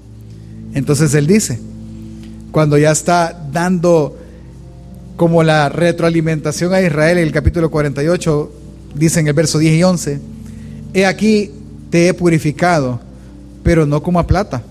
[0.74, 1.58] Entonces Él dice,
[2.52, 4.16] cuando ya está dando
[5.16, 8.52] como la retroalimentación a Israel en el capítulo 48,
[8.94, 10.20] dice en el verso 10 y 11,
[10.94, 11.50] he aquí
[11.92, 13.00] te he purificado,
[13.62, 14.62] pero no como a plata.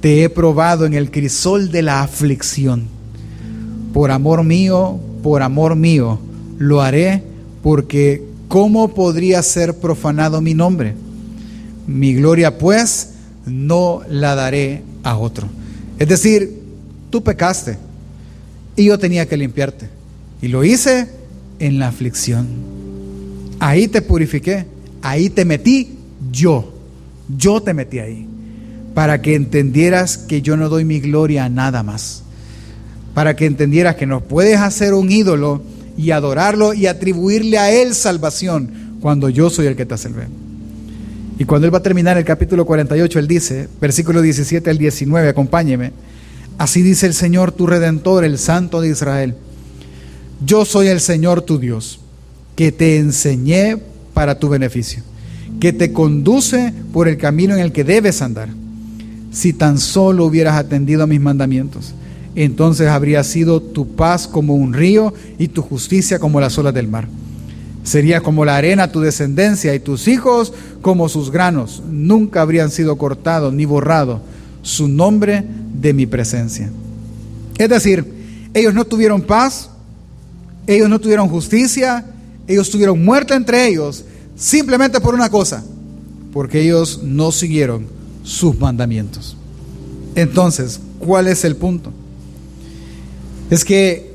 [0.00, 2.88] Te he probado en el crisol de la aflicción.
[3.92, 6.18] Por amor mío, por amor mío,
[6.56, 7.22] lo haré
[7.62, 10.94] porque ¿cómo podría ser profanado mi nombre?
[11.86, 13.10] Mi gloria pues
[13.44, 15.48] no la daré a otro.
[15.98, 16.62] Es decir,
[17.10, 17.76] tú pecaste
[18.74, 19.90] y yo tenía que limpiarte.
[20.40, 21.08] Y lo hice
[21.58, 22.46] en la aflicción.
[23.60, 24.64] Ahí te purifiqué,
[25.02, 25.98] ahí te metí
[26.30, 26.72] yo,
[27.36, 28.26] yo te metí ahí,
[28.94, 32.22] para que entendieras que yo no doy mi gloria a nada más,
[33.14, 35.62] para que entendieras que no puedes hacer un ídolo
[35.96, 40.26] y adorarlo y atribuirle a él salvación cuando yo soy el que te salvé.
[41.38, 45.28] Y cuando él va a terminar el capítulo 48, él dice, versículo 17 al 19,
[45.28, 45.92] acompáñeme,
[46.58, 49.34] así dice el Señor tu redentor, el Santo de Israel,
[50.44, 52.00] yo soy el Señor tu Dios,
[52.54, 53.78] que te enseñé
[54.12, 55.02] para tu beneficio
[55.60, 58.48] que te conduce por el camino en el que debes andar.
[59.30, 61.94] Si tan solo hubieras atendido a mis mandamientos,
[62.34, 66.88] entonces habría sido tu paz como un río y tu justicia como las olas del
[66.88, 67.08] mar.
[67.84, 71.82] Sería como la arena tu descendencia y tus hijos como sus granos.
[71.90, 74.20] Nunca habrían sido cortados ni borrado
[74.62, 75.44] su nombre
[75.80, 76.70] de mi presencia.
[77.58, 78.04] Es decir,
[78.54, 79.70] ellos no tuvieron paz,
[80.66, 82.04] ellos no tuvieron justicia,
[82.46, 84.04] ellos tuvieron muerte entre ellos,
[84.36, 85.62] simplemente por una cosa,
[86.32, 87.86] porque ellos no siguieron
[88.24, 89.36] sus mandamientos.
[90.14, 91.92] Entonces, ¿cuál es el punto?
[93.50, 94.12] Es que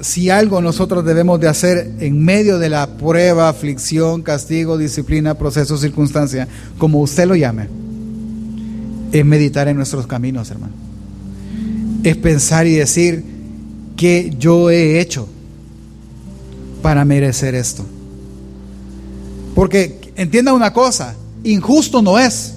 [0.00, 5.78] si algo nosotros debemos de hacer en medio de la prueba, aflicción, castigo, disciplina, proceso,
[5.78, 6.48] circunstancia,
[6.78, 7.68] como usted lo llame,
[9.12, 10.72] es meditar en nuestros caminos, hermano.
[12.02, 13.24] Es pensar y decir
[13.96, 15.28] que yo he hecho
[16.82, 17.84] para merecer esto.
[19.62, 22.54] Porque entienda una cosa, injusto no es.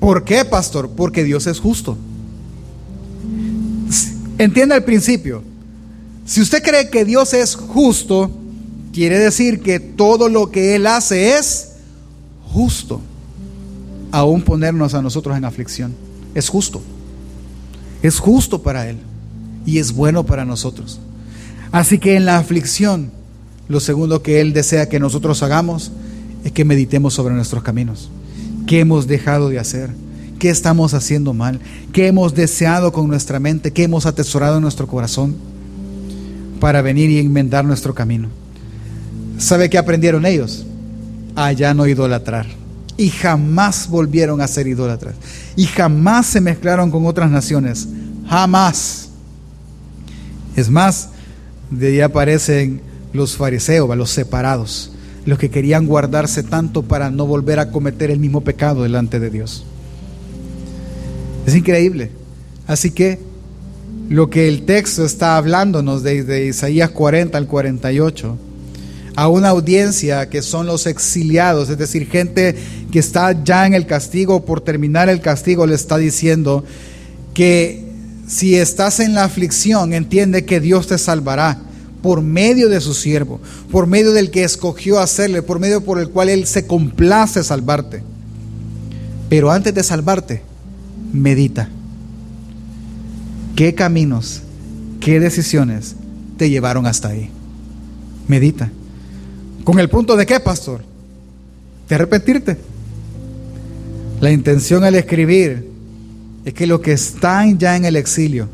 [0.00, 0.90] ¿Por qué, pastor?
[0.90, 1.96] Porque Dios es justo.
[4.36, 5.44] Entienda el principio.
[6.26, 8.32] Si usted cree que Dios es justo,
[8.92, 11.74] quiere decir que todo lo que Él hace es
[12.52, 13.00] justo.
[14.10, 15.94] Aún ponernos a nosotros en aflicción.
[16.34, 16.82] Es justo.
[18.02, 18.98] Es justo para Él.
[19.66, 20.98] Y es bueno para nosotros.
[21.70, 23.12] Así que en la aflicción,
[23.68, 25.92] lo segundo que Él desea que nosotros hagamos
[26.44, 28.10] es que meditemos sobre nuestros caminos.
[28.66, 29.90] ¿Qué hemos dejado de hacer?
[30.38, 31.60] ¿Qué estamos haciendo mal?
[31.92, 33.72] ¿Qué hemos deseado con nuestra mente?
[33.72, 35.36] ¿Qué hemos atesorado en nuestro corazón?
[36.64, 38.30] para venir y enmendar nuestro camino.
[39.36, 40.64] ¿Sabe qué aprendieron ellos?
[41.36, 42.46] A no idolatrar.
[42.96, 45.14] Y jamás volvieron a ser idólatras.
[45.56, 47.86] Y jamás se mezclaron con otras naciones.
[48.30, 49.10] Jamás.
[50.56, 51.10] Es más,
[51.70, 52.80] de ahí aparecen
[53.12, 54.90] los fariseos, los separados,
[55.26, 59.30] los que querían guardarse tanto para no volver a cometer el mismo pecado delante de
[59.30, 59.64] Dios.
[61.46, 62.10] Es increíble.
[62.66, 63.18] Así que
[64.08, 68.38] lo que el texto está hablándonos desde Isaías 40 al 48,
[69.16, 72.56] a una audiencia que son los exiliados, es decir, gente
[72.90, 76.64] que está ya en el castigo, por terminar el castigo, le está diciendo
[77.32, 77.84] que
[78.26, 81.58] si estás en la aflicción, entiende que Dios te salvará
[82.04, 83.40] por medio de su siervo,
[83.70, 88.02] por medio del que escogió hacerle, por medio por el cual Él se complace salvarte.
[89.30, 90.42] Pero antes de salvarte,
[91.14, 91.70] medita.
[93.56, 94.42] ¿Qué caminos,
[95.00, 95.96] qué decisiones
[96.36, 97.30] te llevaron hasta ahí?
[98.28, 98.70] Medita.
[99.64, 100.82] ¿Con el punto de qué, pastor?
[101.88, 102.58] De arrepentirte.
[104.20, 105.70] La intención al escribir
[106.44, 108.50] es que los que están ya en el exilio,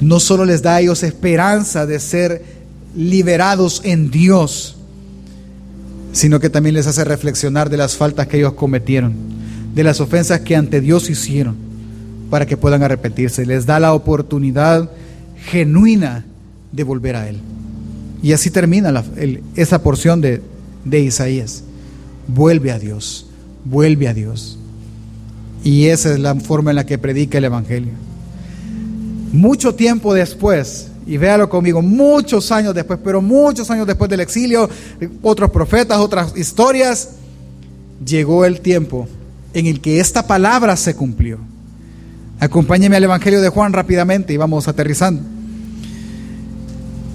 [0.00, 2.42] no solo les da a ellos esperanza de ser
[2.96, 4.76] liberados en Dios,
[6.12, 9.14] sino que también les hace reflexionar de las faltas que ellos cometieron,
[9.74, 11.56] de las ofensas que ante Dios hicieron
[12.30, 13.46] para que puedan arrepentirse.
[13.46, 14.90] Les da la oportunidad
[15.46, 16.24] genuina
[16.72, 17.38] de volver a Él.
[18.22, 19.04] Y así termina
[19.54, 20.42] esa porción de,
[20.84, 21.62] de Isaías.
[22.26, 23.26] Vuelve a Dios,
[23.64, 24.58] vuelve a Dios.
[25.64, 28.07] Y esa es la forma en la que predica el Evangelio.
[29.32, 34.68] Mucho tiempo después, y véalo conmigo, muchos años después, pero muchos años después del exilio,
[35.22, 37.10] otros profetas, otras historias,
[38.04, 39.08] llegó el tiempo
[39.54, 41.38] en el que esta palabra se cumplió.
[42.40, 45.22] Acompáñeme al Evangelio de Juan rápidamente y vamos aterrizando.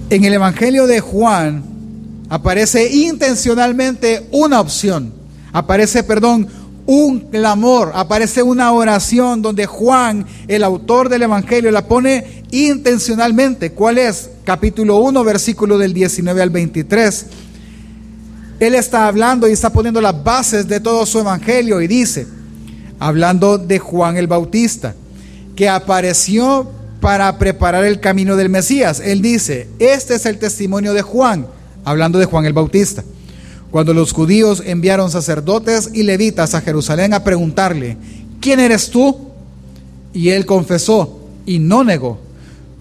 [0.10, 1.64] En el Evangelio de Juan
[2.30, 5.14] aparece intencionalmente una opción,
[5.54, 6.48] aparece, perdón,
[6.86, 13.72] un clamor, aparece una oración donde Juan, el autor del Evangelio, la pone intencionalmente.
[13.72, 14.30] ¿Cuál es?
[14.44, 17.26] Capítulo 1, versículo del 19 al 23.
[18.60, 22.28] Él está hablando y está poniendo las bases de todo su Evangelio y dice,
[23.00, 24.96] hablando de Juan el Bautista,
[25.56, 26.70] que apareció
[27.00, 29.02] para preparar el camino del Mesías.
[29.04, 31.48] Él dice, este es el testimonio de Juan,
[31.86, 33.04] hablando de Juan el Bautista.
[33.74, 37.98] Cuando los judíos enviaron sacerdotes y levitas a Jerusalén a preguntarle,
[38.40, 39.18] ¿quién eres tú?
[40.14, 42.20] Y él confesó y no negó.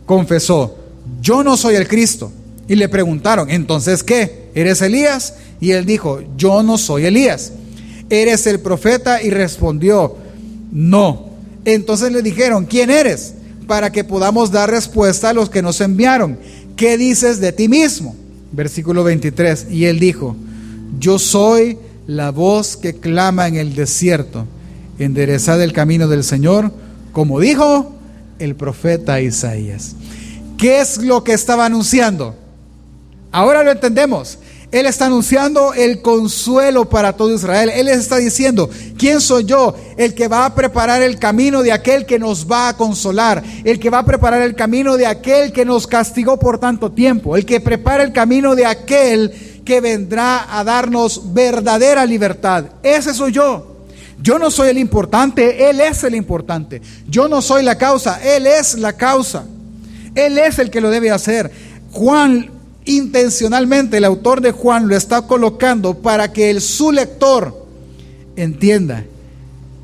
[0.04, 0.76] Confesó,
[1.22, 2.30] yo no soy el Cristo.
[2.68, 4.50] Y le preguntaron, entonces ¿qué?
[4.54, 5.36] ¿Eres Elías?
[5.62, 7.52] Y él dijo, yo no soy Elías.
[8.10, 9.22] ¿Eres el profeta?
[9.22, 10.16] Y respondió,
[10.70, 11.30] no.
[11.64, 13.32] Entonces le dijeron, ¿quién eres?
[13.66, 16.38] Para que podamos dar respuesta a los que nos enviaron.
[16.76, 18.14] ¿Qué dices de ti mismo?
[18.52, 19.68] Versículo 23.
[19.70, 20.36] Y él dijo,
[20.98, 24.46] yo soy la voz que clama en el desierto,
[24.98, 26.72] enderezad el camino del Señor,
[27.12, 27.92] como dijo
[28.38, 29.94] el profeta Isaías.
[30.58, 32.36] ¿Qué es lo que estaba anunciando?
[33.30, 34.38] Ahora lo entendemos.
[34.72, 37.70] Él está anunciando el consuelo para todo Israel.
[37.74, 39.74] Él está diciendo, ¿quién soy yo?
[39.98, 43.42] El que va a preparar el camino de aquel que nos va a consolar.
[43.64, 47.36] El que va a preparar el camino de aquel que nos castigó por tanto tiempo.
[47.36, 52.64] El que prepara el camino de aquel que vendrá a darnos verdadera libertad.
[52.82, 53.68] Ese soy yo.
[54.20, 56.80] Yo no soy el importante, Él es el importante.
[57.08, 59.44] Yo no soy la causa, Él es la causa.
[60.14, 61.50] Él es el que lo debe hacer.
[61.90, 62.50] Juan
[62.84, 67.66] intencionalmente el autor de Juan lo está colocando para que el, su lector
[68.36, 69.04] entienda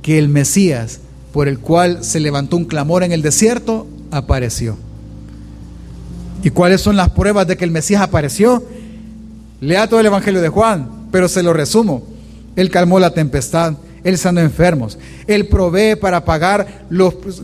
[0.02, 1.00] que el Mesías
[1.32, 4.76] por el cual se levantó un clamor en el desierto apareció.
[6.42, 8.64] ¿Y cuáles son las pruebas de que el Mesías apareció?
[9.60, 12.02] Lea todo el Evangelio de Juan, pero se lo resumo.
[12.56, 14.98] Él calmó la tempestad, él sanó enfermos.
[15.26, 16.86] Él provee para pagar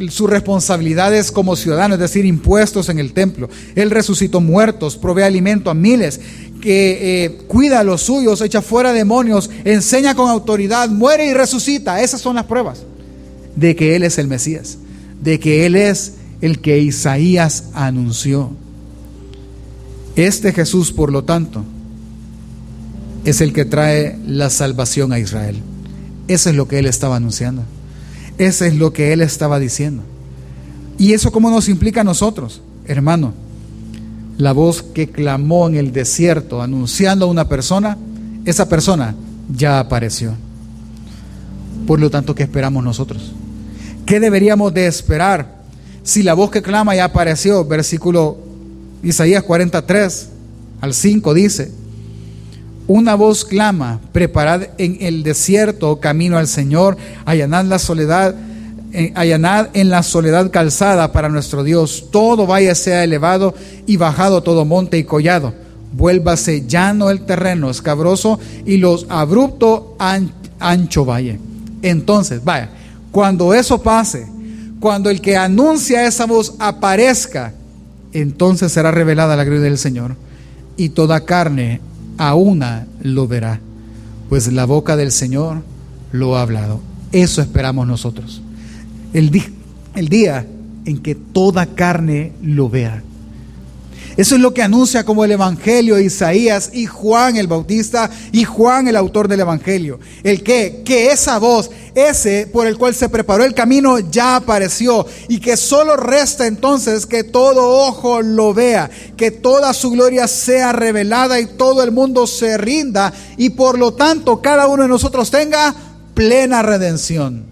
[0.09, 3.49] sus responsabilidades como ciudadano, es decir, impuestos en el templo.
[3.75, 6.21] Él resucitó muertos, provee alimento a miles,
[6.61, 12.01] que eh, cuida a los suyos, echa fuera demonios, enseña con autoridad, muere y resucita.
[12.01, 12.83] Esas son las pruebas
[13.57, 14.79] de que Él es el Mesías,
[15.21, 18.51] de que Él es el que Isaías anunció.
[20.17, 21.65] Este Jesús, por lo tanto,
[23.25, 25.57] es el que trae la salvación a Israel.
[26.29, 27.63] Eso es lo que él estaba anunciando.
[28.39, 30.03] Eso es lo que él estaba diciendo.
[30.99, 32.61] ¿Y eso cómo nos implica a nosotros?
[32.87, 33.33] Hermano,
[34.39, 37.97] la voz que clamó en el desierto anunciando a una persona,
[38.45, 39.15] esa persona
[39.55, 40.35] ya apareció.
[41.87, 43.33] Por lo tanto, ¿qué esperamos nosotros?
[44.07, 45.63] ¿Qué deberíamos de esperar
[46.03, 47.65] si la voz que clama ya apareció?
[47.65, 48.39] Versículo
[49.03, 50.29] Isaías 43
[50.81, 51.71] al 5 dice,
[52.87, 58.35] una voz clama, preparad en el desierto camino al Señor, allanad la soledad,
[58.93, 62.09] eh, allanad en la soledad calzada para nuestro Dios.
[62.11, 63.55] Todo vaya sea elevado
[63.87, 65.55] y bajado todo monte y collado.
[65.93, 69.97] Vuélvase llano el terreno escabroso y los abrupto
[70.59, 71.39] ancho valle.
[71.83, 72.71] Entonces, vaya,
[73.11, 74.27] cuando eso pase,
[74.79, 77.55] cuando el que anuncia esa voz aparezca,
[78.13, 80.17] entonces será revelada la gloria del Señor
[80.77, 81.81] y toda carne
[82.19, 83.61] a una lo verá,
[84.29, 85.63] pues la boca del Señor
[86.13, 86.81] lo ha hablado.
[87.13, 88.43] Eso esperamos nosotros.
[89.13, 89.31] El,
[89.95, 90.47] el día
[90.85, 93.03] en que toda carne lo vea.
[94.17, 98.87] Eso es lo que anuncia como el Evangelio Isaías y Juan el Bautista y Juan
[98.87, 99.99] el autor del Evangelio.
[100.23, 105.05] El que, que esa voz, ese por el cual se preparó el camino ya apareció
[105.29, 110.73] y que solo resta entonces que todo ojo lo vea, que toda su gloria sea
[110.73, 115.31] revelada y todo el mundo se rinda y por lo tanto cada uno de nosotros
[115.31, 115.75] tenga
[116.15, 117.47] plena redención.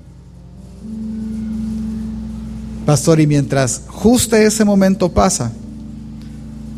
[2.87, 5.53] Pastor, y mientras justo ese momento pasa,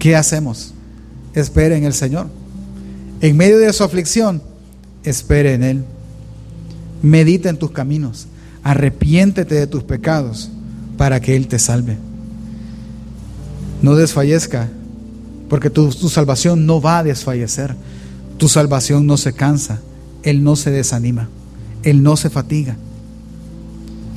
[0.04, 0.74] ¿qué hacemos?
[1.32, 2.26] Espere en el Señor.
[3.22, 4.42] En medio de su aflicción,
[5.02, 5.84] espere en Él.
[7.00, 8.26] Medita en tus caminos.
[8.62, 10.50] Arrepiéntete de tus pecados
[10.98, 11.96] para que Él te salve.
[13.80, 14.68] No desfallezca,
[15.48, 17.74] porque tu, tu salvación no va a desfallecer.
[18.36, 19.80] Tu salvación no se cansa.
[20.22, 21.30] Él no se desanima.
[21.82, 22.76] Él no se fatiga.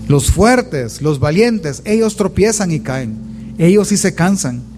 [0.09, 3.55] Los fuertes, los valientes, ellos tropiezan y caen.
[3.57, 4.75] Ellos sí se cansan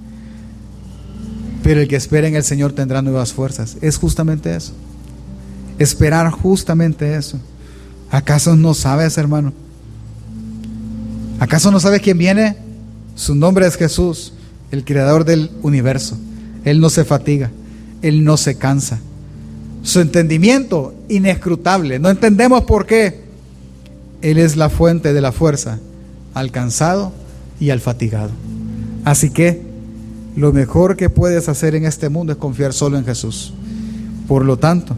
[1.63, 3.77] pero el que espera en el Señor tendrá nuevas fuerzas.
[3.81, 4.73] Es justamente eso.
[5.77, 7.39] Esperar justamente eso.
[8.11, 9.53] ¿Acaso no sabes, hermano?
[11.39, 12.57] ¿Acaso no sabes quién viene?
[13.15, 14.33] Su nombre es Jesús,
[14.71, 16.17] el creador del universo.
[16.65, 17.51] Él no se fatiga,
[18.01, 18.99] Él no se cansa.
[19.83, 21.99] Su entendimiento inescrutable.
[21.99, 23.21] No entendemos por qué.
[24.21, 25.79] Él es la fuente de la fuerza
[26.33, 27.13] al cansado
[27.59, 28.31] y al fatigado.
[29.05, 29.68] Así que
[30.35, 33.53] lo mejor que puedes hacer en este mundo es confiar solo en Jesús.
[34.27, 34.95] Por lo tanto,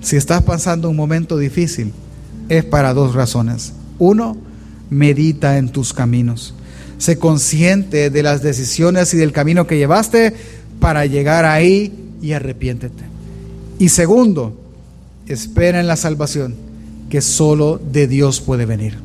[0.00, 1.92] si estás pasando un momento difícil,
[2.48, 3.72] es para dos razones.
[3.98, 4.36] Uno,
[4.90, 6.54] medita en tus caminos.
[6.98, 10.34] Sé consciente de las decisiones y del camino que llevaste
[10.80, 11.92] para llegar ahí
[12.22, 13.04] y arrepiéntete.
[13.78, 14.58] Y segundo,
[15.26, 16.54] espera en la salvación
[17.10, 18.96] que solo de Dios puede venir.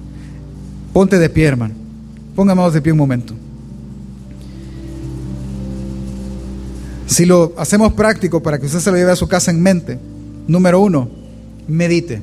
[0.93, 1.73] Ponte de pie, hermano.
[2.35, 3.33] Pónganos de pie un momento.
[7.11, 9.99] Si lo hacemos práctico para que usted se lo lleve a su casa en mente,
[10.47, 11.09] número uno,
[11.67, 12.21] medite.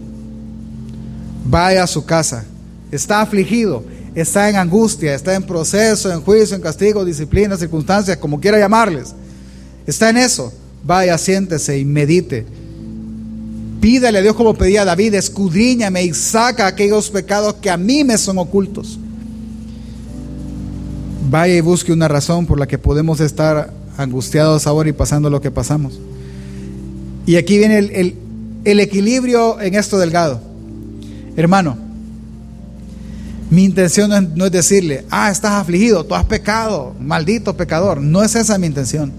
[1.45, 2.47] Vaya a su casa.
[2.91, 3.85] Está afligido,
[4.15, 9.15] está en angustia, está en proceso, en juicio, en castigo, disciplina, circunstancias, como quiera llamarles.
[9.87, 10.55] Está en eso.
[10.83, 12.47] Vaya, siéntese y medite.
[13.83, 18.17] Pídale a Dios como pedía David, escudriñame y saca aquellos pecados que a mí me
[18.17, 18.99] son ocultos.
[21.29, 25.41] Vaya y busque una razón por la que podemos estar angustiados ahora y pasando lo
[25.41, 25.99] que pasamos.
[27.27, 28.15] Y aquí viene el,
[28.65, 30.41] el equilibrio en esto delgado.
[31.37, 31.77] Hermano,
[33.51, 38.01] mi intención no es, decirle, ah, estás afligido, tú has pecado, maldito pecador.
[38.01, 39.13] No es esa mi intención.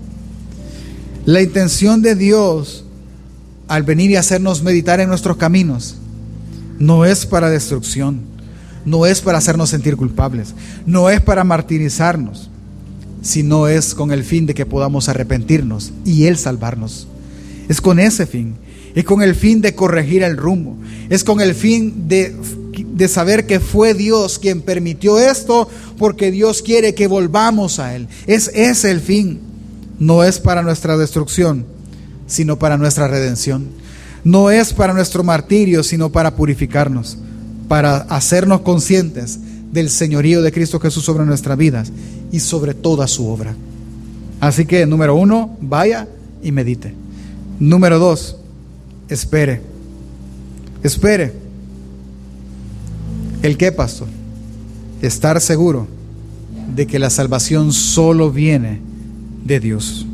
[1.25, 2.85] La intención de Dios
[3.67, 5.95] al venir y hacernos meditar en nuestros caminos
[6.79, 8.21] no es para destrucción,
[8.85, 10.53] no es para hacernos sentir culpables,
[10.85, 12.48] no es para martirizarnos,
[13.21, 17.07] sino es con el fin de que podamos arrepentirnos y Él salvarnos.
[17.67, 18.55] Es con ese fin,
[18.95, 20.77] es con el fin de corregir el rumbo,
[21.09, 22.35] es con el fin de
[22.99, 28.07] de saber que fue Dios quien permitió esto, porque Dios quiere que volvamos a Él.
[28.27, 29.39] Es ese el fin.
[29.99, 31.65] No es para nuestra destrucción,
[32.27, 33.67] sino para nuestra redención.
[34.23, 37.17] No es para nuestro martirio, sino para purificarnos,
[37.67, 39.39] para hacernos conscientes
[39.71, 41.91] del señorío de Cristo Jesús sobre nuestras vidas
[42.31, 43.55] y sobre toda su obra.
[44.39, 46.07] Así que, número uno, vaya
[46.41, 46.93] y medite.
[47.59, 48.37] Número dos,
[49.09, 49.61] espere.
[50.81, 51.33] Espere.
[53.43, 54.07] ¿El qué, pastor?
[55.01, 55.87] Estar seguro
[56.75, 58.79] de que la salvación solo viene
[59.45, 60.05] de Dios.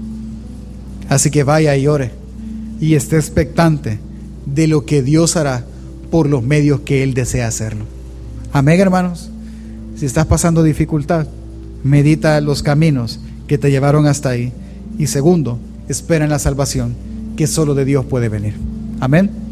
[1.10, 2.12] Así que vaya y ore
[2.80, 4.00] y esté expectante
[4.46, 5.66] de lo que Dios hará
[6.12, 7.86] por los medios que Él desea hacerlo.
[8.52, 9.30] Amén, hermanos.
[9.96, 11.28] Si estás pasando dificultad,
[11.84, 14.52] medita los caminos que te llevaron hasta ahí.
[14.98, 16.96] Y segundo, espera en la salvación
[17.38, 18.56] que solo de Dios puede venir.
[19.00, 19.45] Amén.